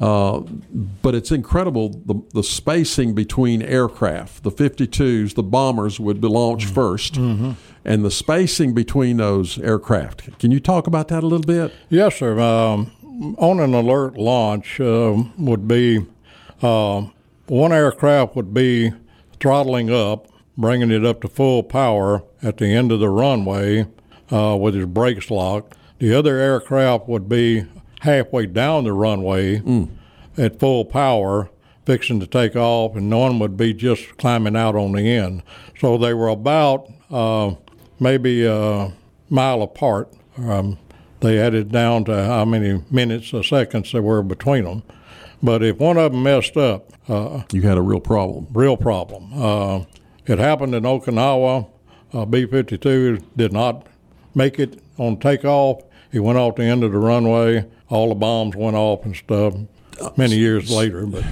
Uh, 0.00 0.40
but 0.40 1.14
it's 1.14 1.30
incredible 1.30 1.88
the, 1.90 2.20
the 2.34 2.42
spacing 2.42 3.14
between 3.14 3.62
aircraft. 3.62 4.42
The 4.42 4.50
52s, 4.50 5.34
the 5.34 5.44
bombers 5.44 6.00
would 6.00 6.20
be 6.20 6.26
launched 6.28 6.68
1st 6.74 7.56
and 7.84 8.04
the 8.04 8.10
spacing 8.10 8.74
between 8.74 9.18
those 9.18 9.58
aircraft. 9.58 10.38
Can 10.40 10.50
you 10.50 10.58
talk 10.60 10.86
about 10.88 11.08
that 11.08 11.22
a 11.22 11.26
little 11.26 11.46
bit? 11.46 11.72
Yes, 11.88 12.16
sir. 12.16 12.38
Um, 12.40 12.90
on 13.38 13.60
an 13.60 13.74
alert 13.74 14.16
launch 14.18 14.80
uh, 14.80 15.22
would 15.38 15.68
be 15.68 16.04
uh, 16.62 17.06
one 17.46 17.72
aircraft 17.72 18.34
would 18.34 18.52
be 18.52 18.92
throttling 19.38 19.92
up, 19.92 20.26
bringing 20.56 20.90
it 20.90 21.04
up 21.04 21.20
to 21.22 21.28
full 21.28 21.62
power 21.62 22.24
at 22.42 22.56
the 22.56 22.66
end 22.66 22.90
of 22.90 22.98
the 22.98 23.08
runway 23.08 23.86
uh, 24.32 24.56
with 24.56 24.74
his 24.74 24.86
brakes 24.86 25.30
locked. 25.30 25.76
The 25.98 26.14
other 26.14 26.38
aircraft 26.38 27.08
would 27.08 27.28
be 27.28 27.66
halfway 28.00 28.46
down 28.46 28.84
the 28.84 28.92
runway 28.92 29.58
mm. 29.58 29.88
at 30.36 30.58
full 30.58 30.84
power, 30.84 31.50
fixing 31.84 32.18
to 32.20 32.26
take 32.26 32.56
off, 32.56 32.96
and 32.96 33.10
one 33.12 33.38
would 33.38 33.56
be 33.56 33.72
just 33.72 34.16
climbing 34.16 34.56
out 34.56 34.74
on 34.74 34.92
the 34.92 35.08
end. 35.08 35.42
So 35.78 35.96
they 35.98 36.14
were 36.14 36.28
about 36.28 36.90
uh, 37.10 37.54
maybe 38.00 38.44
a 38.44 38.92
mile 39.30 39.62
apart. 39.62 40.12
Um, 40.36 40.78
they 41.20 41.38
added 41.38 41.70
down 41.70 42.04
to 42.06 42.24
how 42.24 42.44
many 42.44 42.82
minutes 42.90 43.32
or 43.32 43.44
seconds 43.44 43.92
there 43.92 44.02
were 44.02 44.22
between 44.22 44.64
them. 44.64 44.82
But 45.42 45.62
if 45.62 45.78
one 45.78 45.96
of 45.96 46.12
them 46.12 46.22
messed 46.22 46.56
up, 46.56 46.92
uh, 47.08 47.42
you 47.52 47.62
had 47.62 47.78
a 47.78 47.82
real 47.82 48.00
problem. 48.00 48.46
Real 48.52 48.76
problem. 48.76 49.30
Uh, 49.34 49.84
it 50.26 50.38
happened 50.38 50.74
in 50.74 50.84
Okinawa. 50.84 51.68
Uh, 52.12 52.24
B 52.24 52.46
52 52.46 53.18
did 53.36 53.52
not 53.52 53.86
make 54.34 54.58
it 54.58 54.80
on 54.98 55.18
takeoff. 55.18 55.82
He 56.10 56.18
went 56.18 56.38
off 56.38 56.56
the 56.56 56.64
end 56.64 56.84
of 56.84 56.92
the 56.92 56.98
runway. 56.98 57.66
All 57.88 58.08
the 58.08 58.14
bombs 58.14 58.56
went 58.56 58.76
off 58.76 59.04
and 59.04 59.16
stuff. 59.16 59.54
Many 60.16 60.36
years 60.36 60.70
later, 60.70 61.06
but 61.06 61.22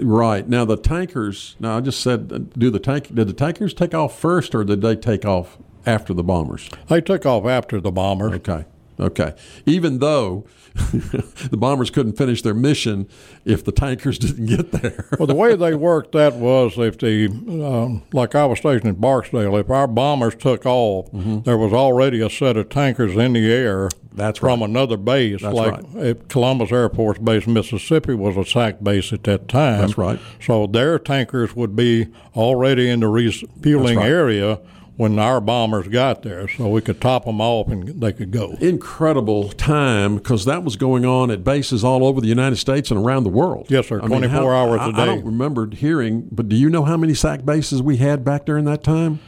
right 0.00 0.46
now 0.46 0.64
the 0.64 0.76
tankers. 0.76 1.56
Now 1.58 1.78
I 1.78 1.80
just 1.80 2.00
said, 2.00 2.52
do 2.56 2.70
the 2.70 2.78
tank? 2.78 3.12
Did 3.14 3.26
the 3.26 3.32
tankers 3.32 3.74
take 3.74 3.94
off 3.94 4.16
first, 4.16 4.54
or 4.54 4.62
did 4.64 4.80
they 4.80 4.94
take 4.94 5.24
off 5.24 5.58
after 5.84 6.14
the 6.14 6.22
bombers? 6.22 6.68
They 6.88 7.00
took 7.00 7.26
off 7.26 7.46
after 7.46 7.80
the 7.80 7.90
bombers. 7.90 8.34
Okay. 8.34 8.64
Okay. 8.98 9.34
Even 9.66 9.98
though 9.98 10.46
the 10.74 11.56
bombers 11.56 11.90
couldn't 11.90 12.14
finish 12.14 12.42
their 12.42 12.54
mission 12.54 13.08
if 13.44 13.64
the 13.64 13.72
tankers 13.72 14.18
didn't 14.20 14.46
get 14.46 14.72
there. 14.72 15.08
well, 15.18 15.26
the 15.26 15.34
way 15.34 15.54
they 15.56 15.74
worked 15.74 16.12
that 16.12 16.34
was 16.34 16.78
if 16.78 16.98
the, 16.98 17.28
um, 17.28 18.02
like 18.12 18.34
I 18.34 18.46
was 18.46 18.58
stationed 18.58 18.88
in 18.88 18.94
Barksdale, 18.96 19.56
if 19.56 19.70
our 19.70 19.86
bombers 19.86 20.34
took 20.34 20.66
off, 20.66 21.10
mm-hmm. 21.12 21.40
there 21.40 21.58
was 21.58 21.72
already 21.72 22.20
a 22.20 22.30
set 22.30 22.56
of 22.56 22.68
tankers 22.68 23.16
in 23.16 23.32
the 23.34 23.52
air. 23.52 23.88
That's 24.12 24.38
from 24.38 24.60
right. 24.60 24.70
another 24.70 24.96
base, 24.96 25.42
That's 25.42 25.54
like 25.54 25.82
right. 25.92 26.28
Columbus 26.28 26.72
Air 26.72 26.88
Force 26.88 27.18
Base, 27.18 27.46
Mississippi, 27.46 28.14
was 28.14 28.36
a 28.38 28.46
SAC 28.46 28.82
base 28.82 29.12
at 29.12 29.24
that 29.24 29.46
time. 29.46 29.80
That's 29.80 29.98
right. 29.98 30.18
So 30.40 30.66
their 30.66 30.98
tankers 30.98 31.54
would 31.54 31.76
be 31.76 32.08
already 32.34 32.88
in 32.88 33.00
the 33.00 33.08
refueling 33.08 33.98
right. 33.98 34.08
area 34.08 34.58
when 34.96 35.18
our 35.18 35.40
bombers 35.40 35.88
got 35.88 36.22
there, 36.22 36.48
so 36.48 36.68
we 36.68 36.80
could 36.80 37.00
top 37.00 37.26
them 37.26 37.40
off 37.40 37.68
and 37.68 38.00
they 38.00 38.12
could 38.12 38.30
go. 38.30 38.56
Incredible 38.60 39.50
time 39.50 40.16
because 40.16 40.44
that 40.46 40.64
was 40.64 40.76
going 40.76 41.04
on 41.04 41.30
at 41.30 41.44
bases 41.44 41.84
all 41.84 42.06
over 42.06 42.20
the 42.20 42.28
United 42.28 42.56
States 42.56 42.90
and 42.90 43.04
around 43.04 43.24
the 43.24 43.30
world. 43.30 43.66
Yes, 43.68 43.88
sir. 43.88 44.00
Twenty 44.00 44.28
four 44.28 44.54
hours 44.54 44.80
a 44.82 44.92
day. 44.92 44.98
I, 44.98 45.02
I 45.02 45.06
don't 45.06 45.24
remember 45.24 45.68
hearing, 45.70 46.28
but 46.32 46.48
do 46.48 46.56
you 46.56 46.70
know 46.70 46.84
how 46.84 46.96
many 46.96 47.14
SAC 47.14 47.44
bases 47.44 47.82
we 47.82 47.98
had 47.98 48.24
back 48.24 48.46
during 48.46 48.64
that 48.64 48.82
time? 48.82 49.20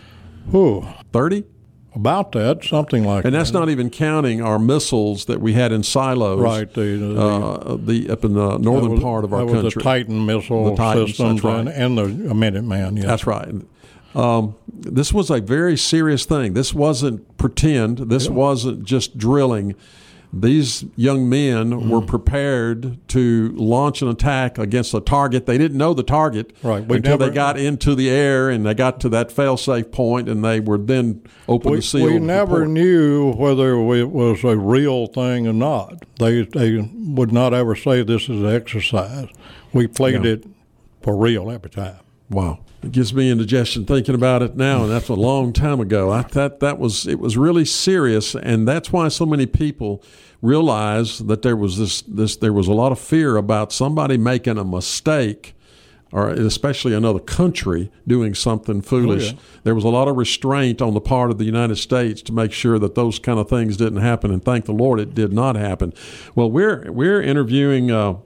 Who? 0.51 0.87
Thirty. 1.13 1.45
About 1.95 2.33
that, 2.33 2.63
something 2.63 3.03
like 3.03 3.23
that. 3.23 3.29
and 3.29 3.35
that's 3.35 3.51
that. 3.51 3.59
not 3.59 3.71
even 3.71 3.91
counting 3.91 4.41
our 4.41 4.59
missiles 4.59 5.25
that 5.25 5.41
we 5.41 5.55
had 5.55 5.73
in 5.73 5.83
silos, 5.83 6.39
right? 6.39 6.73
The, 6.73 6.97
the, 6.97 7.21
uh, 7.21 7.77
the 7.77 8.11
up 8.11 8.25
in 8.25 8.35
the 8.35 8.59
northern 8.59 8.93
was, 8.93 9.01
part 9.03 9.25
of 9.25 9.33
our 9.33 9.47
country, 9.47 9.71
the 9.71 9.81
Titan 9.81 10.25
missile 10.25 10.67
the 10.71 10.77
Titans, 10.77 11.09
systems 11.09 11.43
right. 11.43 11.61
and, 11.61 11.69
and 11.69 11.99
the 11.99 12.05
Minuteman. 12.35 12.99
Yes. 12.99 13.07
That's 13.07 13.27
right. 13.27 13.53
Um, 14.15 14.57
this 14.73 15.13
was 15.13 15.31
a 15.31 15.41
very 15.41 15.77
serious 15.77 16.25
thing. 16.25 16.55
This 16.55 16.73
wasn't 16.73 17.37
pretend. 17.37 17.99
This 18.11 18.27
yeah. 18.27 18.33
wasn't 18.33 18.85
just 18.85 19.19
drilling. 19.19 19.75
These 20.31 20.85
young 20.95 21.27
men 21.29 21.71
mm. 21.71 21.89
were 21.89 22.03
prepared 22.03 22.99
to 23.09 23.49
launch 23.57 24.03
an 24.03 24.09
attack 24.09 24.59
against 24.59 24.93
a 24.93 25.01
target. 25.01 25.47
They 25.47 25.57
didn't 25.57 25.79
know 25.79 25.95
the 25.95 26.03
target 26.03 26.55
right. 26.63 26.83
until 26.83 27.01
never, 27.01 27.29
they 27.29 27.35
got 27.35 27.59
into 27.59 27.95
the 27.95 28.11
air 28.11 28.51
and 28.51 28.67
they 28.67 28.75
got 28.75 29.01
to 29.01 29.09
that 29.09 29.33
fail-safe 29.33 29.91
point, 29.91 30.29
and 30.29 30.45
they 30.45 30.61
were 30.61 30.77
then 30.77 31.23
open 31.49 31.71
we, 31.71 31.77
to 31.79 31.83
seal. 31.83 32.05
We 32.05 32.19
never 32.19 32.67
knew 32.67 33.33
whether 33.33 33.73
it 33.73 34.07
was 34.07 34.45
a 34.45 34.55
real 34.57 35.07
thing 35.07 35.47
or 35.47 35.55
not. 35.55 36.05
They 36.19 36.43
they 36.43 36.79
would 36.95 37.33
not 37.33 37.55
ever 37.55 37.75
say 37.75 38.03
this 38.03 38.25
is 38.25 38.43
an 38.43 38.55
exercise. 38.55 39.29
We 39.73 39.87
played 39.87 40.25
Yeah. 40.25 40.33
it 40.33 40.47
for 41.01 41.17
real 41.17 41.51
every 41.51 41.71
time. 41.71 42.01
Wow. 42.31 42.59
It 42.83 42.93
gives 42.93 43.13
me 43.13 43.31
indigestion 43.31 43.87
thinking 43.87 44.15
about 44.15 44.43
it 44.43 44.55
now, 44.57 44.83
and 44.83 44.93
that's 44.93 45.09
a 45.09 45.15
long 45.15 45.53
time 45.53 45.81
ago. 45.81 46.13
I 46.13 46.23
thought 46.23 46.61
that 46.61 46.79
was 46.79 47.07
it 47.09 47.19
was 47.19 47.37
really 47.37 47.65
serious, 47.65 48.37
and 48.37 48.69
that's 48.69 48.93
why 48.93 49.09
so 49.09 49.27
many 49.27 49.47
people 49.47 50.03
realize 50.41 51.19
that 51.19 51.43
there 51.43 51.57
was 51.57 51.79
this 51.79 52.03
this 52.03 52.37
there 52.37 52.53
was 52.53 52.69
a 52.69 52.73
lot 52.73 52.93
of 52.93 53.01
fear 53.01 53.37
about 53.37 53.73
somebody 53.73 54.17
making 54.17 54.59
a 54.59 54.65
mistake, 54.65 55.57
or 56.13 56.29
especially 56.29 56.95
another 56.95 57.19
country 57.19 57.91
doing 58.07 58.33
something 58.33 58.81
foolish. 58.81 59.33
yeah. 59.33 59.39
There 59.65 59.75
was 59.75 59.85
a 59.85 59.89
lot 59.89 60.07
of 60.07 60.17
restraint 60.17 60.81
on 60.81 60.95
the 60.95 61.01
part 61.01 61.33
of 61.33 61.39
the 61.39 61.45
United 61.45 61.77
States 61.79 62.23
to 62.23 62.33
make 62.33 62.53
sure 62.53 62.79
that 62.79 62.95
those 62.95 63.19
kind 63.19 63.41
of 63.41 63.49
things 63.49 63.77
didn't 63.77 64.03
happen, 64.03 64.31
and 64.31 64.45
thank 64.45 64.67
the 64.67 64.73
Lord 64.73 65.01
it 65.01 65.17
did 65.17 65.33
not 65.33 65.57
happen. 65.57 65.93
Well, 66.37 66.49
we're 66.49 66.93
we're 66.93 67.21
interviewing. 67.23 67.91
Uh, 67.91 68.19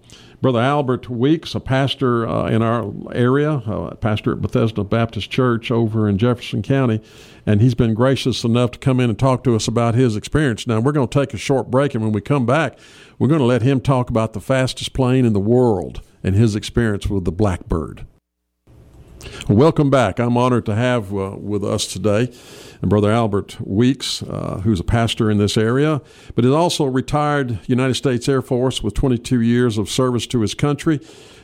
Brother 0.42 0.58
Albert 0.58 1.08
Weeks, 1.08 1.54
a 1.54 1.60
pastor 1.60 2.26
uh, 2.26 2.48
in 2.48 2.62
our 2.62 2.92
area, 3.14 3.52
uh, 3.52 3.94
pastor 3.94 4.32
at 4.32 4.42
Bethesda 4.42 4.82
Baptist 4.82 5.30
Church 5.30 5.70
over 5.70 6.08
in 6.08 6.18
Jefferson 6.18 6.62
County, 6.62 7.00
and 7.46 7.60
he's 7.60 7.76
been 7.76 7.94
gracious 7.94 8.42
enough 8.42 8.72
to 8.72 8.80
come 8.80 8.98
in 8.98 9.08
and 9.08 9.16
talk 9.16 9.44
to 9.44 9.54
us 9.54 9.68
about 9.68 9.94
his 9.94 10.16
experience. 10.16 10.66
Now, 10.66 10.80
we're 10.80 10.90
going 10.90 11.06
to 11.06 11.20
take 11.20 11.32
a 11.32 11.38
short 11.38 11.70
break, 11.70 11.94
and 11.94 12.02
when 12.02 12.12
we 12.12 12.20
come 12.20 12.44
back, 12.44 12.76
we're 13.20 13.28
going 13.28 13.38
to 13.38 13.44
let 13.46 13.62
him 13.62 13.80
talk 13.80 14.10
about 14.10 14.32
the 14.32 14.40
fastest 14.40 14.92
plane 14.94 15.24
in 15.24 15.32
the 15.32 15.38
world 15.38 16.00
and 16.24 16.34
his 16.34 16.56
experience 16.56 17.06
with 17.06 17.24
the 17.24 17.30
Blackbird. 17.30 18.04
Welcome 19.48 19.90
back. 19.90 20.18
I'm 20.18 20.36
honored 20.36 20.66
to 20.66 20.74
have 20.74 21.12
uh, 21.14 21.36
with 21.38 21.64
us 21.64 21.86
today 21.86 22.32
and 22.80 22.88
Brother 22.90 23.10
Albert 23.10 23.56
Weeks, 23.60 24.22
uh, 24.22 24.60
who's 24.64 24.80
a 24.80 24.84
pastor 24.84 25.30
in 25.30 25.38
this 25.38 25.56
area, 25.56 26.00
but 26.34 26.44
is 26.44 26.52
also 26.52 26.84
a 26.84 26.90
retired 26.90 27.58
United 27.66 27.94
States 27.94 28.28
Air 28.28 28.42
Force 28.42 28.82
with 28.82 28.94
22 28.94 29.40
years 29.40 29.78
of 29.78 29.88
service 29.88 30.26
to 30.28 30.40
his 30.40 30.54
country. 30.54 31.00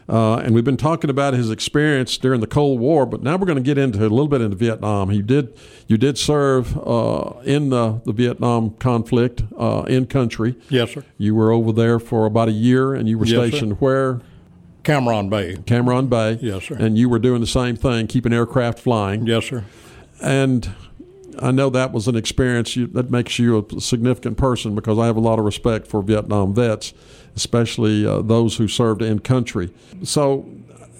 Uh, 0.09 0.37
and 0.37 0.55
we've 0.55 0.65
been 0.65 0.79
talking 0.79 1.11
about 1.11 1.35
his 1.35 1.51
experience 1.51 2.17
during 2.17 2.41
the 2.41 2.47
Cold 2.47 2.81
War, 2.81 3.05
but 3.05 3.23
now 3.23 3.37
we're 3.37 3.45
going 3.47 3.57
to 3.59 3.63
get 3.63 3.77
into 3.77 3.99
a 3.99 4.09
little 4.09 4.27
bit 4.29 4.41
into 4.41 4.57
Vietnam. 4.57 5.11
He 5.11 5.21
did, 5.21 5.55
you 5.87 5.99
did 5.99 6.17
serve 6.17 6.79
uh, 6.79 7.35
in 7.45 7.69
the, 7.69 8.01
the 8.07 8.13
Vietnam 8.13 8.71
conflict 8.79 9.43
uh, 9.59 9.85
in 9.87 10.07
country. 10.07 10.57
Yes, 10.71 10.93
sir. 10.93 11.05
You 11.19 11.35
were 11.35 11.53
over 11.53 11.73
there 11.73 11.99
for 12.01 12.25
about 12.25 12.49
a 12.49 12.53
year, 12.53 12.95
and 12.95 13.07
you 13.07 13.19
were 13.19 13.27
Yes, 13.27 13.35
sir. 13.35 13.49
stationed 13.51 13.81
where? 13.83 14.21
Cam 14.89 15.05
Ranh 15.05 15.29
Bay. 15.29 15.55
Cam 15.67 15.85
Ranh 15.85 16.09
Bay. 16.09 16.39
Yes, 16.41 16.65
sir. 16.65 16.75
And 16.81 16.97
you 16.97 17.11
were 17.11 17.19
doing 17.19 17.43
the 17.43 17.47
same 17.47 17.77
thing, 17.77 18.07
keeping 18.07 18.33
aircraft 18.33 18.79
flying. 18.79 19.27
Yes, 19.27 19.45
sir. 19.45 19.63
And 20.23 20.75
I 21.39 21.51
know 21.51 21.69
that 21.69 21.93
was 21.93 22.09
an 22.09 22.17
experience 22.17 22.75
you, 22.75 22.87
that 22.87 23.11
makes 23.11 23.39
you 23.39 23.67
a 23.71 23.81
significant 23.83 24.39
person 24.39 24.75
because 24.75 24.99
I 24.99 25.05
have 25.05 25.19
a 25.19 25.21
lot 25.21 25.39
of 25.39 25.45
respect 25.45 25.87
for 25.87 26.01
Vietnam 26.01 26.55
vets, 26.55 26.95
especially 27.37 28.07
uh, 28.07 28.23
those 28.23 28.57
who 28.57 28.67
served 28.67 29.03
in 29.03 29.19
country. 29.19 29.69
So 30.05 30.49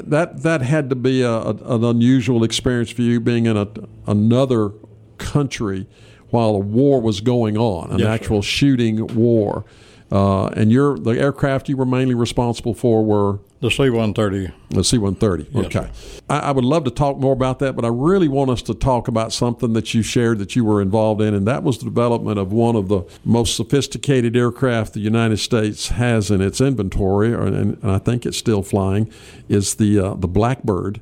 that 0.01 0.43
that 0.43 0.61
had 0.61 0.91
to 0.91 0.95
be 0.95 1.23
a, 1.23 1.31
a, 1.33 1.55
an 1.77 1.83
unusual 1.83 2.45
experience 2.45 2.91
for 2.91 3.01
you 3.01 3.21
being 3.21 3.47
in 3.47 3.57
a, 3.57 3.69
another 4.07 4.73
country 5.17 5.87
while 6.29 6.51
a 6.51 6.59
war 6.59 7.01
was 7.01 7.23
going 7.23 7.57
on, 7.57 7.91
an 7.91 8.01
Yes, 8.01 8.07
sir. 8.07 8.13
actual 8.13 8.43
shooting 8.43 9.07
war. 9.17 9.65
Uh, 10.13 10.49
and 10.49 10.71
your 10.71 10.99
the 10.99 11.13
aircraft 11.13 11.71
you 11.71 11.77
were 11.79 11.87
mainly 11.87 12.15
responsible 12.15 12.75
for 12.75 13.03
were 13.03 13.41
The 13.61 13.71
C 13.71 13.91
130. 13.91 14.53
the 14.71 14.85
C 14.85 14.99
130. 14.99 15.49
Yes, 15.53 15.67
Okay. 15.67 15.91
I, 16.31 16.39
I 16.39 16.51
would 16.53 16.65
love 16.65 16.85
to 16.85 16.91
talk 16.93 17.19
more 17.19 17.33
about 17.33 17.59
that, 17.59 17.75
but 17.75 17.85
I 17.85 17.89
really 17.89 18.29
want 18.29 18.51
us 18.51 18.63
to 18.63 18.75
talk 18.75 19.09
about 19.09 19.33
something 19.33 19.73
that 19.73 19.93
you 19.95 20.03
shared 20.03 20.39
that 20.39 20.55
you 20.55 20.65
were 20.65 20.81
involved 20.81 21.21
in, 21.21 21.35
and 21.35 21.45
that 21.49 21.65
was 21.65 21.79
the 21.79 21.85
development 21.85 22.39
of 22.39 22.53
one 22.53 22.77
of 22.77 22.87
the 22.89 23.03
most 23.25 23.57
sophisticated 23.57 24.37
aircraft 24.37 24.93
the 24.95 25.01
United 25.01 25.39
States 25.39 25.89
has 25.89 26.31
in 26.31 26.41
its 26.41 26.61
inventory, 26.61 27.33
or- 27.35 27.47
and, 27.47 27.79
and 27.83 27.91
I 27.91 27.99
think 27.99 28.25
it's 28.25 28.37
still 28.39 28.63
flying, 28.63 29.11
is 29.49 29.75
the, 29.75 29.99
uh, 29.99 30.15
the 30.15 30.29
Blackbird 30.29 31.01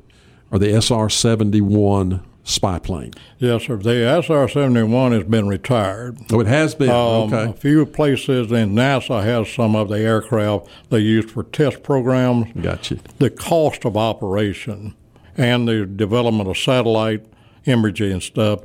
or 0.49 0.57
the 0.57 0.73
SR 0.81 1.09
71 1.09 2.21
spy 2.47 2.79
plane. 2.79 3.13
Yes, 3.37 3.63
sir. 3.63 3.77
The 3.77 4.21
SR 4.23 4.47
71 4.47 5.11
has 5.11 5.23
been 5.23 5.47
retired. 5.47 6.17
Oh, 6.31 6.39
it 6.39 6.47
has 6.47 6.73
been. 6.73 6.89
Um, 6.89 7.33
okay. 7.33 7.51
A 7.51 7.53
few 7.53 7.85
places, 7.85 8.51
and 8.51 8.75
NASA 8.75 9.23
has 9.23 9.51
some 9.51 9.75
of 9.75 9.89
the 9.89 9.99
aircraft 9.99 10.67
they 10.89 10.99
use 10.99 11.29
for 11.29 11.43
test 11.43 11.83
programs. 11.83 12.51
Got 12.59 12.89
you. 12.89 12.99
The 13.19 13.29
cost 13.29 13.85
of 13.85 13.95
operation 13.95 14.95
and 15.37 15.67
the 15.67 15.85
development 15.85 16.49
of 16.49 16.57
satellite 16.57 17.25
imagery 17.65 18.11
and 18.11 18.23
stuff 18.23 18.61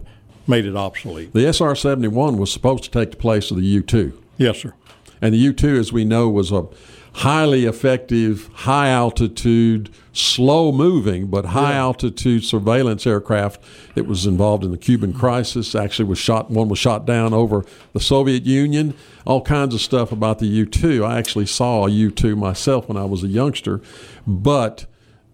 made 0.47 0.65
it 0.65 0.77
obsolete. 0.77 1.33
The 1.33 1.53
SR 1.53 1.75
71 1.75 2.39
was 2.39 2.53
supposed 2.53 2.85
to 2.85 2.91
take 2.91 3.11
the 3.11 3.17
place 3.17 3.51
of 3.51 3.59
the 3.59 3.65
U 3.65 3.83
2. 3.83 4.23
Yes, 4.39 4.59
sir. 4.59 4.75
And 5.21 5.35
the 5.35 5.39
U 5.39 5.53
2, 5.53 5.77
as 5.77 5.93
we 5.93 6.05
know, 6.05 6.29
was 6.29 6.51
a, 6.51 6.67
highly 7.15 7.67
effective, 7.67 8.49
high 8.55 8.89
altitude, 8.89 9.91
slow 10.13 10.73
moving, 10.73 11.27
but 11.29 11.47
high 11.47 11.73
altitude 11.75 12.45
surveillance 12.45 13.07
aircraft. 13.07 13.61
It 13.95 14.07
was 14.07 14.27
involved 14.27 14.65
in 14.65 14.71
the 14.71 14.79
Cuban 14.79 15.13
crisis. 15.13 15.75
Actually, 15.75 16.09
was 16.09 16.19
shot. 16.19 16.51
One 16.51 16.69
was 16.69 16.79
shot 16.79 17.07
down 17.07 17.33
over 17.33 17.65
the 17.93 18.01
Soviet 18.01 18.45
Union. 18.45 18.95
All 19.27 19.41
kinds 19.43 19.75
of 19.75 19.81
stuff 19.81 20.13
about 20.13 20.39
the 20.39 20.47
U 20.47 20.67
two. 20.67 21.05
I 21.05 21.19
actually 21.19 21.47
saw 21.47 21.87
a 21.87 21.91
U 21.91 22.11
two 22.11 22.37
myself 22.37 22.89
when 22.89 22.97
I 22.97 23.05
was 23.05 23.23
a 23.25 23.29
youngster, 23.29 23.81
but 24.27 24.87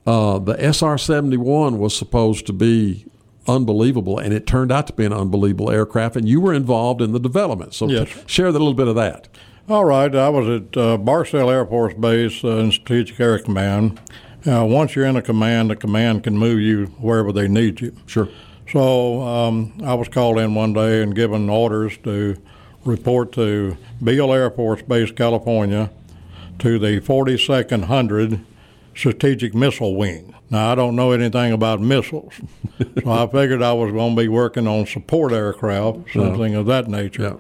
uh, 0.07 0.39
the 0.39 0.55
SR 0.73 0.97
seventy 0.99 1.37
one 1.37 1.79
was 1.79 1.97
supposed 1.97 2.47
to 2.47 2.53
be 2.53 3.05
unbelievable, 3.47 4.19
and 4.19 4.33
it 4.35 4.47
turned 4.47 4.71
out 4.71 4.87
to 4.87 4.93
be 4.93 5.05
an 5.05 5.13
unbelievable 5.13 5.71
aircraft. 5.71 6.17
And 6.17 6.29
you 6.29 6.41
were 6.41 6.53
involved 6.53 7.01
in 7.01 7.13
the 7.13 7.19
development. 7.21 7.75
So 7.75 7.89
Yes. 7.89 8.09
share 8.27 8.47
a 8.47 8.53
little 8.53 8.75
bit 8.75 8.89
of 8.89 8.95
that. 8.97 9.29
All 9.71 9.85
right, 9.85 10.15
I 10.15 10.29
was 10.31 10.49
at 10.63 10.77
uh, 10.77 10.97
Barksdale 10.97 11.51
Air 11.51 11.67
Force 11.67 11.93
Base 11.95 12.43
uh, 12.43 12.57
in 12.59 12.73
Strategic 12.73 13.21
Air 13.21 13.39
Command. 13.39 14.01
Uh, 14.49 14.65
once 14.65 14.97
you're 14.97 15.05
in 15.05 15.17
a 15.17 15.23
command, 15.23 15.71
the 15.71 15.77
command 15.77 16.25
can 16.25 16.39
move 16.39 16.61
you 16.61 16.87
wherever 16.99 17.33
they 17.33 17.47
need 17.47 17.81
you. 17.81 17.95
Sure. 18.07 18.29
So 18.73 19.21
um, 19.23 19.75
I 19.85 19.95
was 19.95 20.09
called 20.09 20.39
in 20.39 20.55
one 20.55 20.73
day 20.73 21.03
and 21.03 21.15
given 21.15 21.51
orders 21.51 21.99
to 22.05 22.37
report 22.85 23.33
to 23.33 23.77
Beale 24.03 24.33
Air 24.33 24.51
Force 24.51 24.81
Base, 24.83 25.11
California, 25.11 25.91
to 26.61 26.79
the 26.79 27.01
42nd 27.01 27.81
100 27.81 28.45
Strategic 28.95 29.55
Missile 29.55 29.95
Wing. 29.95 30.35
Now, 30.51 30.73
I 30.73 30.75
don't 30.75 30.97
know 30.97 31.13
anything 31.13 31.53
about 31.53 31.81
missiles, 31.81 32.33
so 33.05 33.11
I 33.11 33.27
figured 33.27 33.63
I 33.63 33.75
was 33.75 33.93
going 33.93 34.17
to 34.17 34.23
be 34.23 34.29
working 34.29 34.67
on 34.67 34.87
support 34.87 35.33
aircraft, 35.33 36.13
something 36.13 36.55
of 36.55 36.65
that 36.67 36.89
nature. 36.89 37.23
Yeah. 37.23 37.37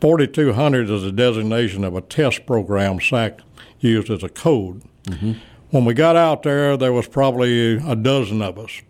4200 0.00 0.88
is 0.88 1.04
a 1.04 1.12
designation 1.12 1.82
of 1.82 1.96
a 1.96 2.00
test 2.00 2.46
program 2.46 3.00
SAC 3.00 3.40
used 3.80 4.10
as 4.10 4.22
a 4.22 4.28
code. 4.28 4.82
When 5.72 5.86
we 5.86 5.94
got 5.94 6.16
out 6.16 6.42
there, 6.42 6.76
there 6.76 6.92
was 6.92 7.08
probably 7.08 7.76
a 7.78 7.96
dozen 7.96 8.42
of 8.42 8.58
us. 8.58 8.82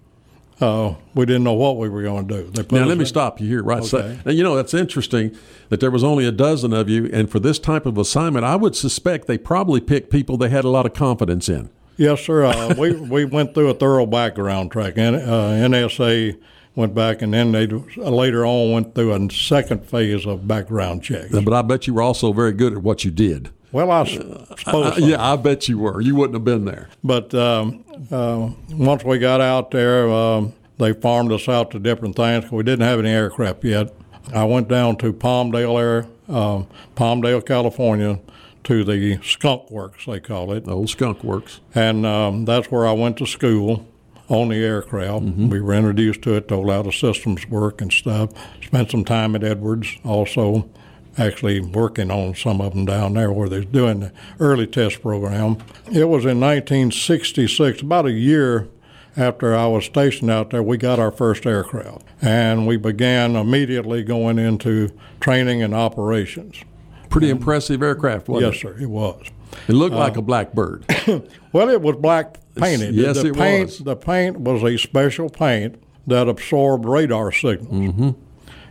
Uh, 0.60 0.94
we 1.14 1.24
didn't 1.26 1.44
know 1.44 1.52
what 1.52 1.76
we 1.76 1.88
were 1.88 2.02
going 2.02 2.26
to 2.26 2.42
do. 2.42 2.64
Now 2.72 2.84
let 2.86 2.98
me 2.98 3.02
in- 3.02 3.06
stop 3.06 3.40
you 3.40 3.46
here, 3.46 3.62
right? 3.62 3.84
So, 3.84 3.98
Okay. 3.98 4.18
now, 4.24 4.32
you 4.32 4.42
know 4.42 4.56
that's 4.56 4.74
interesting 4.74 5.36
that 5.68 5.78
there 5.78 5.92
was 5.92 6.02
only 6.02 6.26
a 6.26 6.32
dozen 6.32 6.72
of 6.72 6.88
you, 6.88 7.08
and 7.12 7.30
for 7.30 7.38
this 7.38 7.60
type 7.60 7.86
of 7.86 7.98
assignment, 7.98 8.44
I 8.44 8.56
would 8.56 8.74
suspect 8.74 9.28
they 9.28 9.38
probably 9.38 9.80
picked 9.80 10.10
people 10.10 10.36
they 10.36 10.48
had 10.48 10.64
a 10.64 10.68
lot 10.68 10.84
of 10.84 10.92
confidence 10.92 11.48
in. 11.48 11.70
Yes, 11.96 12.20
sir. 12.20 12.44
Uh, 12.44 12.74
we 12.78 12.92
we 12.96 13.24
went 13.24 13.54
through 13.54 13.70
a 13.70 13.74
thorough 13.74 14.06
background 14.06 14.72
track. 14.72 14.98
N, 14.98 15.14
uh, 15.14 15.20
NSA 15.20 16.36
went 16.74 16.94
back, 16.96 17.22
and 17.22 17.32
then 17.32 17.52
they 17.52 17.68
later 17.96 18.44
on 18.44 18.72
went 18.72 18.94
through 18.96 19.12
a 19.14 19.30
second 19.30 19.84
phase 19.84 20.26
of 20.26 20.48
background 20.48 21.04
checks. 21.04 21.30
But 21.32 21.52
I 21.54 21.62
bet 21.62 21.86
you 21.86 21.94
were 21.94 22.02
also 22.02 22.32
very 22.32 22.52
good 22.52 22.72
at 22.72 22.82
what 22.82 23.04
you 23.04 23.12
did. 23.12 23.50
Well, 23.72 23.90
I 23.90 24.04
suppose. 24.04 24.92
Uh, 24.92 24.96
yeah, 24.98 25.32
I 25.32 25.36
bet 25.36 25.68
you 25.68 25.78
were. 25.78 26.00
You 26.00 26.14
wouldn't 26.14 26.34
have 26.34 26.44
been 26.44 26.66
there. 26.66 26.88
But 27.02 27.34
um, 27.34 27.84
uh, 28.10 28.50
once 28.70 29.02
we 29.02 29.18
got 29.18 29.40
out 29.40 29.70
there, 29.70 30.08
um, 30.10 30.52
they 30.78 30.92
farmed 30.92 31.32
us 31.32 31.48
out 31.48 31.70
to 31.72 31.78
different 31.78 32.16
things. 32.16 32.50
We 32.52 32.62
didn't 32.62 32.86
have 32.86 32.98
any 32.98 33.10
aircraft 33.10 33.64
yet. 33.64 33.94
I 34.34 34.44
went 34.44 34.68
down 34.68 34.96
to 34.98 35.12
Palmdale, 35.12 35.80
Air, 35.80 36.06
um, 36.28 36.66
Palmdale, 36.94 37.44
California, 37.44 38.20
to 38.64 38.84
the 38.84 39.18
Skunk 39.22 39.70
Works, 39.70 40.06
they 40.06 40.20
call 40.20 40.52
it. 40.52 40.64
The 40.64 40.72
old 40.72 40.90
Skunk 40.90 41.24
Works. 41.24 41.60
And 41.74 42.06
um, 42.06 42.44
that's 42.44 42.70
where 42.70 42.86
I 42.86 42.92
went 42.92 43.16
to 43.18 43.26
school 43.26 43.86
on 44.28 44.48
the 44.48 44.56
aircraft. 44.56 45.24
We 45.24 45.60
were 45.60 45.74
introduced 45.74 46.22
to 46.22 46.34
it, 46.34 46.48
told 46.48 46.70
how 46.70 46.82
the 46.82 46.92
systems 46.92 47.48
work 47.48 47.80
and 47.80 47.92
stuff. 47.92 48.30
Spent 48.64 48.90
some 48.90 49.04
time 49.04 49.34
at 49.34 49.42
Edwards 49.42 49.98
also, 50.04 50.70
actually 51.18 51.60
working 51.60 52.10
on 52.10 52.34
some 52.34 52.60
of 52.60 52.72
them 52.74 52.84
down 52.86 53.14
there 53.14 53.30
where 53.32 53.48
they're 53.48 53.62
doing 53.62 54.00
the 54.00 54.12
early 54.40 54.66
test 54.66 55.02
program. 55.02 55.58
It 55.86 56.08
was 56.08 56.24
in 56.24 56.40
1966, 56.40 57.82
about 57.82 58.06
a 58.06 58.12
year 58.12 58.68
after 59.16 59.54
I 59.54 59.66
was 59.66 59.84
stationed 59.84 60.30
out 60.30 60.50
there, 60.50 60.62
we 60.62 60.78
got 60.78 60.98
our 60.98 61.10
first 61.10 61.44
aircraft. 61.44 62.04
And 62.22 62.66
we 62.66 62.76
began 62.76 63.36
immediately 63.36 64.02
going 64.02 64.38
into 64.38 64.90
training 65.20 65.62
and 65.62 65.74
operations. 65.74 66.62
Pretty 67.10 67.28
impressive 67.28 67.82
aircraft, 67.82 68.28
wasn't 68.28 68.54
Yes, 68.54 68.64
it? 68.64 68.66
sir, 68.78 68.82
it 68.82 68.88
was. 68.88 69.26
It 69.68 69.72
looked 69.74 69.94
like 69.94 70.16
a 70.16 70.22
blackbird. 70.22 70.84
Well, 71.52 71.68
it 71.68 71.82
was 71.82 71.96
black 71.96 72.38
painted. 72.56 72.94
Yes, 72.94 73.20
the 73.20 73.28
it 73.28 73.34
paint, 73.36 73.66
was. 73.66 73.78
The 73.80 73.94
paint 73.94 74.40
was 74.40 74.62
a 74.64 74.78
special 74.78 75.28
paint 75.28 75.74
that 76.06 76.26
absorbed 76.26 76.86
radar 76.86 77.30
signals. 77.30 77.74
Mm-hmm. 77.74 78.10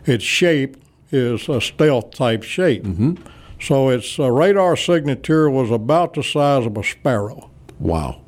Its 0.04 0.24
shape 0.24 0.81
is 1.12 1.48
a 1.48 1.60
stealth 1.60 2.10
type 2.12 2.42
shape. 2.42 2.84
Mm-hmm. 2.84 3.14
So 3.60 3.90
its 3.90 4.18
uh, 4.18 4.30
radar 4.30 4.76
signature 4.76 5.48
was 5.48 5.70
about 5.70 6.14
the 6.14 6.22
size 6.22 6.66
of 6.66 6.76
a 6.76 6.82
sparrow. 6.82 7.50
wow. 7.78 8.18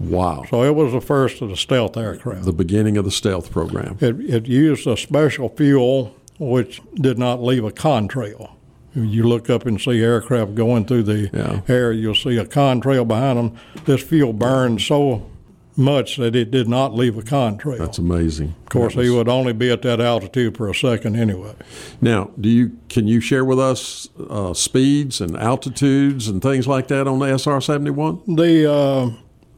Wow. 0.00 0.44
So 0.48 0.62
it 0.62 0.76
was 0.76 0.92
the 0.92 1.00
first 1.00 1.42
of 1.42 1.48
the 1.48 1.56
stealth 1.56 1.96
aircraft. 1.96 2.44
The 2.44 2.52
beginning 2.52 2.96
of 2.96 3.04
the 3.04 3.10
stealth 3.10 3.50
program. 3.50 3.98
It, 4.00 4.20
it 4.20 4.46
used 4.46 4.86
a 4.86 4.96
special 4.96 5.48
fuel 5.48 6.14
which 6.38 6.80
did 6.94 7.18
not 7.18 7.42
leave 7.42 7.64
a 7.64 7.72
contrail. 7.72 8.52
You 8.94 9.24
look 9.24 9.50
up 9.50 9.66
and 9.66 9.80
see 9.80 10.00
aircraft 10.00 10.54
going 10.54 10.84
through 10.84 11.02
the 11.02 11.30
Yeah. 11.32 11.62
air, 11.66 11.90
you'll 11.92 12.14
see 12.14 12.36
a 12.36 12.44
contrail 12.44 13.08
behind 13.08 13.38
them. 13.40 13.56
This 13.86 14.00
fuel 14.04 14.32
burned 14.32 14.80
so 14.82 15.26
much 15.78 16.16
that 16.16 16.34
it 16.34 16.50
did 16.50 16.68
not 16.68 16.92
leave 16.94 17.16
a 17.16 17.22
contrail. 17.22 17.78
That's 17.78 17.98
amazing. 17.98 18.54
of 18.64 18.68
course, 18.68 18.94
That 18.94 19.04
he 19.04 19.10
would 19.10 19.28
only 19.28 19.52
be 19.52 19.70
at 19.70 19.82
that 19.82 20.00
altitude 20.00 20.56
for 20.56 20.68
a 20.68 20.74
second 20.74 21.16
anyway. 21.16 21.54
Now, 22.00 22.30
do 22.40 22.48
you 22.48 22.76
can 22.88 23.06
you 23.06 23.20
share 23.20 23.44
with 23.44 23.60
us 23.60 24.08
uh, 24.28 24.52
speeds 24.54 25.20
and 25.20 25.36
altitudes 25.36 26.28
and 26.28 26.42
things 26.42 26.66
like 26.66 26.88
that 26.88 27.06
on 27.06 27.20
the 27.20 27.26
SR 27.38 27.60
seventy 27.60 27.90
one? 27.92 28.20
The 28.26 28.70
uh, 28.70 29.10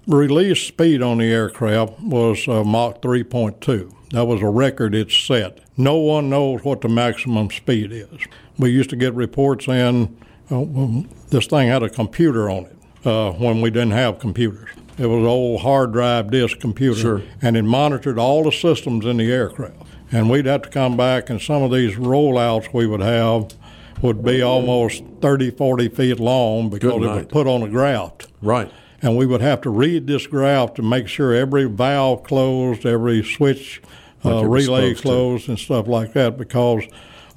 release 0.07 0.61
speed 0.61 1.03
on 1.03 1.19
the 1.19 1.27
aircraft 1.33 2.01
was 2.01 2.47
uh, 2.49 2.65
Mach 2.65 3.01
3.2. 3.01 3.93
That 4.11 4.25
was 4.27 4.43
a 4.43 4.49
record 4.49 4.95
it 4.95 5.11
set. 5.11 5.61
No 5.77 5.97
one 5.97 6.29
knows 6.29 6.65
what 6.65 6.81
the 6.81 6.89
maximum 6.89 7.51
speed 7.51 7.93
is. 7.93 8.09
We 8.59 8.71
used 8.71 8.91
to 8.91 8.97
get 8.97 9.15
reports 9.15 9.69
in. 9.69 10.17
Uh, 10.51 10.65
this 11.29 11.47
thing 11.47 11.69
had 11.69 11.83
a 11.85 11.89
computer 11.89 12.51
on 12.51 12.65
it 12.67 13.07
uh, 13.07 13.33
when 13.33 13.61
we 13.61 13.71
didn't 13.71 13.93
have 13.93 14.19
computers. 14.19 14.69
It 15.01 15.07
was 15.07 15.19
an 15.21 15.27
old 15.27 15.63
hard 15.63 15.93
drive 15.93 16.31
disk 16.31 16.61
computer, 16.61 17.01
Sure. 17.01 17.23
and 17.41 17.57
it 17.57 17.63
monitored 17.63 18.19
all 18.19 18.45
the 18.45 18.53
systems 18.53 19.07
in 19.07 19.17
the 19.17 19.33
aircraft. 19.33 19.77
And 20.13 20.29
we'd 20.29 20.45
have 20.47 20.63
to 20.63 20.69
come 20.69 20.97
back, 20.97 21.31
and 21.31 21.41
some 21.41 21.63
of 21.63 21.71
these 21.73 21.95
rollouts 21.97 22.73
we 22.75 22.87
would 22.87 23.01
have 23.01 23.55
would 24.03 24.23
be 24.23 24.43
almost 24.43 25.03
30, 25.23 25.51
40 25.53 25.89
feet 25.89 26.21
long 26.21 26.69
because 26.69 26.93
it 26.95 27.01
was 27.01 27.27
put 27.27 27.47
on 27.47 27.63
a 27.63 27.69
graft 27.69 28.29
Right. 28.43 28.71
and 29.03 29.17
we 29.17 29.25
would 29.27 29.41
have 29.41 29.61
to 29.63 29.71
read 29.71 30.07
this 30.07 30.27
graph 30.27 30.75
to 30.75 30.83
make 30.83 31.07
sure 31.09 31.33
every 31.35 31.65
valve 31.65 32.23
closed, 32.23 32.85
every 32.85 33.23
switch 33.23 33.81
Like 34.25 34.35
uh, 34.35 34.39
it 34.45 34.49
relay 34.49 34.81
supposed 34.95 34.97
to. 34.97 35.03
closed, 35.03 35.49
and 35.49 35.59
stuff 35.59 35.87
like 35.89 36.13
that 36.13 36.37
because 36.37 36.83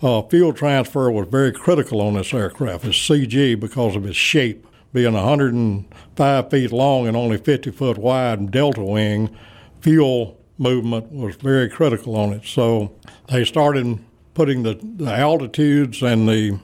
uh, 0.01 0.21
fuel 0.23 0.51
transfer 0.51 1.09
was 1.11 1.27
very 1.29 1.53
critical 1.53 2.01
on 2.01 2.15
this 2.15 2.33
aircraft. 2.33 2.83
It's 2.85 2.97
CG 2.97 3.57
because 3.57 3.95
of 3.95 4.05
its 4.05 4.17
shape. 4.17 4.65
Being 4.93 5.13
105 5.13 6.49
feet 6.51 6.71
long 6.71 7.07
and 7.07 7.17
only 7.17 7.37
50 7.37 7.71
foot 7.71 7.97
wide 7.97 8.39
and 8.39 8.51
delta 8.51 8.83
wing, 8.83 9.35
fuel 9.81 10.37
movement 10.57 11.11
was 11.11 11.35
very 11.35 11.69
critical 11.69 12.15
on 12.15 12.31
it. 12.33 12.45
So 12.45 12.93
they 13.27 13.43
started 13.43 13.99
putting 14.33 14.63
the, 14.63 14.75
the 14.81 15.11
altitudes 15.11 16.01
and 16.03 16.29
the 16.29 16.59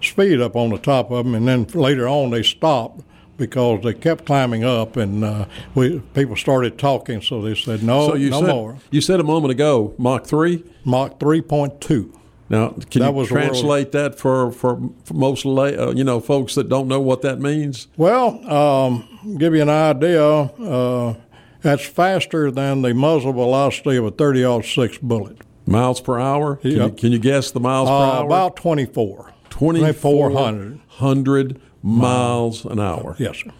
speed 0.00 0.40
up 0.40 0.54
on 0.54 0.70
the 0.70 0.78
top 0.78 1.10
of 1.10 1.24
them, 1.24 1.34
and 1.34 1.48
then 1.48 1.64
later 1.74 2.08
on 2.08 2.30
they 2.30 2.42
stopped 2.42 3.02
because 3.36 3.82
they 3.82 3.94
kept 3.94 4.24
climbing 4.26 4.64
up, 4.64 4.96
and 4.96 5.24
uh, 5.24 5.46
we 5.74 6.00
people 6.14 6.36
started 6.36 6.78
talking, 6.78 7.20
so 7.20 7.40
they 7.42 7.54
said 7.54 7.82
no, 7.82 8.08
So 8.08 8.14
you 8.14 8.30
no 8.30 8.40
said 8.40 8.48
more. 8.48 8.76
you 8.90 9.00
said 9.00 9.20
a 9.20 9.24
moment 9.24 9.52
ago 9.52 9.94
Mach 9.98 10.26
three. 10.26 10.64
Mach 10.84 11.18
three 11.20 11.40
point 11.40 11.80
two. 11.80 12.17
Now, 12.50 12.68
can 12.90 13.00
That 13.02 13.08
you 13.08 13.12
world- 13.12 13.28
translate 13.28 13.92
that 13.92 14.18
for 14.18 14.50
for, 14.52 14.80
for 15.04 15.14
most 15.14 15.44
lay, 15.44 15.76
uh, 15.76 15.90
you 15.90 16.04
know 16.04 16.18
folks 16.20 16.54
that 16.54 16.68
don't 16.68 16.88
know 16.88 17.00
what 17.00 17.20
that 17.22 17.40
means? 17.40 17.88
Well, 17.96 18.40
um, 18.50 19.36
give 19.38 19.54
you 19.54 19.62
an 19.62 19.68
idea. 19.68 20.24
Uh, 20.24 21.14
that's 21.60 21.84
faster 21.84 22.50
than 22.50 22.82
the 22.82 22.94
muzzle 22.94 23.32
velocity 23.32 23.96
of 23.96 24.04
a 24.06 24.10
30 24.10 24.62
six 24.62 24.96
bullet. 24.98 25.38
Miles 25.66 26.00
per 26.00 26.18
hour. 26.18 26.56
Can, 26.56 26.70
you, 26.70 26.88
can 26.90 27.12
you 27.12 27.18
guess 27.18 27.50
the 27.50 27.60
miles 27.60 27.88
per 27.88 27.94
Uh, 27.94 27.98
hour? 28.20 28.26
about 28.26 28.56
24. 28.56 29.32
2400 29.50 30.80
2400. 30.90 31.60
Miles 31.82 32.64
an 32.64 32.80
hour. 32.80 33.14
Yes, 33.18 33.38
sir. 33.38 33.50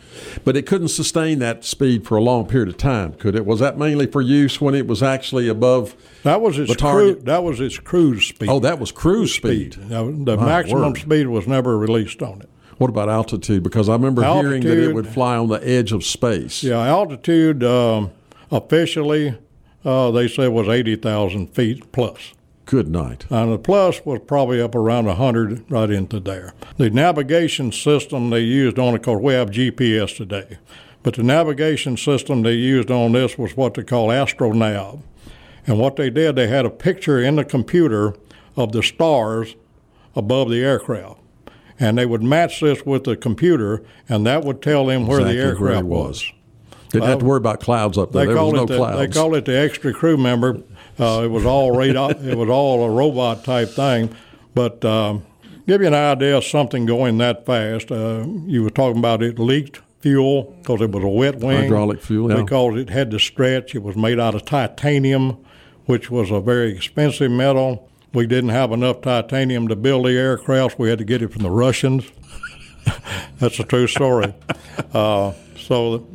But 0.44 0.56
it 0.56 0.66
couldn't 0.66 0.88
sustain 0.88 1.38
that 1.38 1.64
speed 1.64 2.06
for 2.06 2.16
a 2.16 2.22
long 2.22 2.46
period 2.46 2.68
of 2.68 2.76
time, 2.76 3.12
could 3.12 3.34
it? 3.36 3.46
Was 3.46 3.60
that 3.60 3.78
mainly 3.78 4.06
for 4.06 4.20
use 4.20 4.60
when 4.60 4.74
it 4.74 4.86
was 4.86 5.02
actually 5.02 5.48
above? 5.48 5.94
That 6.24 6.40
was 6.40 6.58
its 6.58 6.70
The 6.70 6.76
target- 6.76 7.16
cru- 7.18 7.24
that 7.26 7.44
was 7.44 7.60
its 7.60 7.78
cruise 7.78 8.26
speed. 8.26 8.48
Oh, 8.48 8.58
that 8.60 8.78
was 8.80 8.90
cruise 8.92 9.32
speed. 9.34 9.76
Now, 9.88 10.04
the 10.10 10.36
My 10.36 10.44
maximum 10.46 10.82
word. 10.92 10.98
speed 10.98 11.26
was 11.28 11.46
never 11.46 11.78
released 11.78 12.22
on 12.22 12.40
it. 12.40 12.48
What 12.78 12.90
about 12.90 13.08
altitude? 13.08 13.62
Because 13.64 13.88
I 13.88 13.92
remember 13.94 14.22
hearing 14.24 14.62
that 14.62 14.78
it 14.78 14.94
would 14.94 15.08
fly 15.08 15.36
on 15.36 15.48
the 15.48 15.60
edge 15.68 15.90
of 15.92 16.04
space. 16.04 16.62
Yeah, 16.62 16.78
altitude 16.80 17.64
um, 17.64 18.10
officially 18.52 19.36
uh, 19.84 20.10
they 20.10 20.28
said 20.28 20.48
was 20.48 20.68
eighty 20.68 20.94
thousand 20.96 21.48
feet 21.54 21.90
plus. 21.92 22.32
Good 22.68 22.90
night. 22.90 23.24
And 23.30 23.50
the 23.50 23.58
plus 23.58 24.04
was 24.04 24.20
probably 24.26 24.60
up 24.60 24.74
around 24.74 25.06
100 25.06 25.70
right 25.70 25.88
into 25.88 26.20
there. 26.20 26.52
The 26.76 26.90
navigation 26.90 27.72
system 27.72 28.28
they 28.28 28.40
used 28.40 28.78
on 28.78 28.94
it, 28.94 28.98
because 28.98 29.22
we 29.22 29.32
have 29.32 29.48
GPS 29.48 30.14
today, 30.14 30.58
but 31.02 31.14
the 31.14 31.22
navigation 31.22 31.96
system 31.96 32.42
they 32.42 32.52
used 32.52 32.90
on 32.90 33.12
this 33.12 33.38
was 33.38 33.56
what 33.56 33.72
they 33.72 33.84
call 33.84 34.08
AstroNav. 34.08 35.00
And 35.66 35.78
what 35.78 35.96
they 35.96 36.10
did, 36.10 36.36
they 36.36 36.48
had 36.48 36.66
a 36.66 36.70
picture 36.70 37.18
in 37.18 37.36
the 37.36 37.44
computer 37.44 38.14
of 38.54 38.72
the 38.72 38.82
stars 38.82 39.56
above 40.14 40.50
the 40.50 40.62
aircraft. 40.62 41.20
And 41.80 41.96
they 41.96 42.04
would 42.04 42.22
match 42.22 42.60
this 42.60 42.84
with 42.84 43.04
the 43.04 43.16
computer, 43.16 43.82
and 44.10 44.26
that 44.26 44.44
would 44.44 44.60
tell 44.60 44.84
them 44.84 45.06
where 45.06 45.20
Exactly 45.20 45.36
the 45.38 45.42
aircraft 45.42 45.80
it 45.80 45.86
was. 45.86 46.06
was. 46.06 46.32
Didn't 46.90 47.08
have 47.08 47.18
to 47.20 47.24
worry 47.24 47.38
about 47.38 47.60
clouds 47.60 47.96
up 47.96 48.12
there. 48.12 48.26
They 48.26 48.34
there 48.34 48.42
was 48.42 48.52
no 48.52 48.66
the, 48.66 48.76
clouds. 48.76 48.98
they 48.98 49.08
call 49.08 49.34
it 49.34 49.44
the 49.44 49.58
extra 49.58 49.94
crew 49.94 50.18
member. 50.18 50.62
Uh, 50.98 51.22
it 51.24 51.28
was 51.28 51.44
all 51.46 51.70
radar. 51.76 52.10
it 52.12 52.36
was 52.36 52.48
all 52.48 52.84
a 52.84 52.90
robot 52.90 53.44
type 53.44 53.68
thing. 53.70 54.14
But 54.54 54.84
um, 54.84 55.24
give 55.66 55.80
you 55.80 55.86
an 55.86 55.94
idea 55.94 56.36
of 56.38 56.44
something 56.44 56.86
going 56.86 57.18
that 57.18 57.46
fast. 57.46 57.92
Uh, 57.92 58.24
you 58.46 58.62
were 58.64 58.70
talking 58.70 58.98
about 58.98 59.22
it 59.22 59.38
leaked 59.38 59.80
fuel 60.00 60.56
because 60.58 60.80
it 60.80 60.90
was 60.90 61.04
a 61.04 61.08
wet 61.08 61.36
wing. 61.36 61.62
Hydraulic 61.62 62.00
fuel, 62.02 62.30
yeah. 62.30 62.42
Because 62.42 62.76
it 62.76 62.90
had 62.90 63.10
to 63.12 63.18
stretch. 63.18 63.74
It 63.74 63.82
was 63.82 63.96
made 63.96 64.18
out 64.18 64.34
of 64.34 64.44
titanium, 64.44 65.36
which 65.86 66.10
was 66.10 66.30
a 66.30 66.40
very 66.40 66.72
expensive 66.76 67.30
metal. 67.30 67.88
We 68.12 68.26
didn't 68.26 68.50
have 68.50 68.72
enough 68.72 69.02
titanium 69.02 69.68
to 69.68 69.76
build 69.76 70.06
the 70.06 70.12
aircraft. 70.16 70.78
We 70.78 70.88
had 70.88 70.98
to 70.98 71.04
get 71.04 71.22
it 71.22 71.32
from 71.32 71.42
the 71.42 71.50
Russians. 71.50 72.04
That's 73.38 73.58
a 73.60 73.64
true 73.64 73.86
story. 73.86 74.34
uh, 74.94 75.32
so 75.56 76.06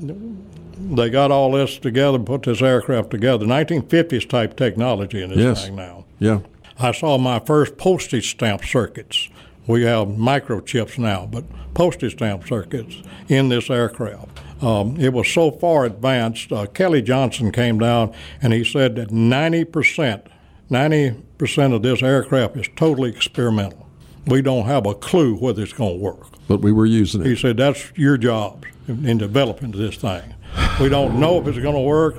they 0.91 1.09
got 1.09 1.31
all 1.31 1.51
this 1.51 1.77
together, 1.77 2.19
put 2.19 2.43
this 2.43 2.61
aircraft 2.61 3.09
together. 3.11 3.45
1950s 3.45 4.27
type 4.27 4.55
technology 4.55 5.21
in 5.23 5.29
this 5.29 5.39
Yes. 5.39 5.65
thing 5.65 5.75
now. 5.75 6.05
yeah. 6.19 6.39
I 6.79 6.91
saw 6.91 7.17
my 7.19 7.39
first 7.39 7.77
postage 7.77 8.31
stamp 8.31 8.65
circuits. 8.65 9.29
We 9.67 9.83
have 9.83 10.07
microchips 10.07 10.97
now, 10.97 11.27
but 11.31 11.43
postage 11.75 12.13
stamp 12.13 12.47
circuits 12.47 12.95
in 13.29 13.49
this 13.49 13.69
aircraft. 13.69 14.39
Um, 14.63 14.97
it 14.99 15.13
was 15.13 15.27
so 15.27 15.51
far 15.51 15.85
advanced. 15.85 16.51
Uh, 16.51 16.65
Kelly 16.65 17.01
Johnson 17.01 17.51
came 17.51 17.77
down 17.77 18.11
and 18.41 18.53
he 18.53 18.63
said 18.63 18.95
that 18.95 19.09
90%, 19.09 20.23
90% 20.71 21.73
of 21.75 21.83
this 21.83 22.01
aircraft 22.01 22.57
is 22.57 22.67
totally 22.75 23.09
experimental. 23.11 23.87
We 24.25 24.41
don't 24.41 24.65
have 24.65 24.85
a 24.85 24.95
clue 24.95 25.35
whether 25.35 25.61
it's 25.63 25.73
going 25.73 25.97
to 25.99 26.03
work. 26.03 26.27
But 26.47 26.61
we 26.61 26.71
were 26.71 26.85
using 26.85 27.21
it. 27.21 27.27
He 27.27 27.35
said 27.35 27.57
that's 27.57 27.91
your 27.95 28.17
job 28.17 28.65
in, 28.87 29.07
in 29.07 29.17
developing 29.17 29.71
this 29.71 29.95
thing. 29.97 30.33
We 30.79 30.89
don't 30.89 31.19
know 31.19 31.39
if 31.39 31.47
it's 31.47 31.59
going 31.59 31.75
to 31.75 31.81
work, 31.81 32.15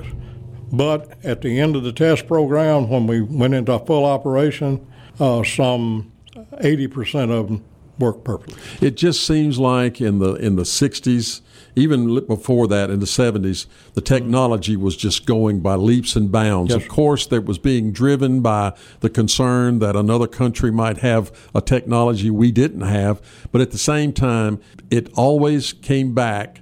but 0.71 1.23
at 1.25 1.41
the 1.41 1.59
end 1.59 1.75
of 1.75 1.83
the 1.83 1.91
test 1.91 2.25
program, 2.25 2.89
when 2.89 3.05
we 3.05 3.21
went 3.21 3.53
into 3.53 3.77
full 3.79 4.05
operation, 4.05 4.87
uh, 5.19 5.43
some 5.43 6.13
80% 6.33 7.31
of 7.31 7.47
them 7.47 7.65
worked 7.99 8.23
perfectly. 8.23 8.55
It 8.81 8.95
just 8.95 9.27
seems 9.27 9.59
like 9.59 9.99
in 9.99 10.19
the 10.19 10.35
in 10.35 10.55
the 10.55 10.63
60s, 10.63 11.41
even 11.75 12.25
before 12.25 12.67
that 12.67 12.89
in 12.89 12.99
the 12.99 13.05
70s, 13.05 13.67
the 13.93 14.01
technology 14.01 14.77
was 14.77 14.95
just 14.95 15.25
going 15.25 15.59
by 15.59 15.75
leaps 15.75 16.15
and 16.15 16.31
bounds. 16.31 16.73
Yes. 16.73 16.81
Of 16.81 16.89
course, 16.89 17.27
that 17.27 17.45
was 17.45 17.57
being 17.57 17.91
driven 17.91 18.41
by 18.41 18.73
the 19.01 19.09
concern 19.09 19.79
that 19.79 19.95
another 19.95 20.27
country 20.27 20.71
might 20.71 20.99
have 20.99 21.31
a 21.53 21.61
technology 21.61 22.29
we 22.29 22.51
didn't 22.51 22.81
have, 22.81 23.21
but 23.51 23.61
at 23.61 23.71
the 23.71 23.77
same 23.77 24.13
time, 24.13 24.59
it 24.89 25.09
always 25.13 25.73
came 25.73 26.13
back 26.13 26.61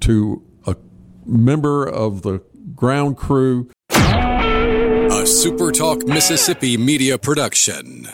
to 0.00 0.42
member 1.26 1.86
of 1.88 2.22
the 2.22 2.42
ground 2.74 3.16
crew 3.16 3.70
A 3.90 5.24
SuperTalk 5.24 6.06
Mississippi 6.06 6.76
media 6.76 7.18
production. 7.18 8.08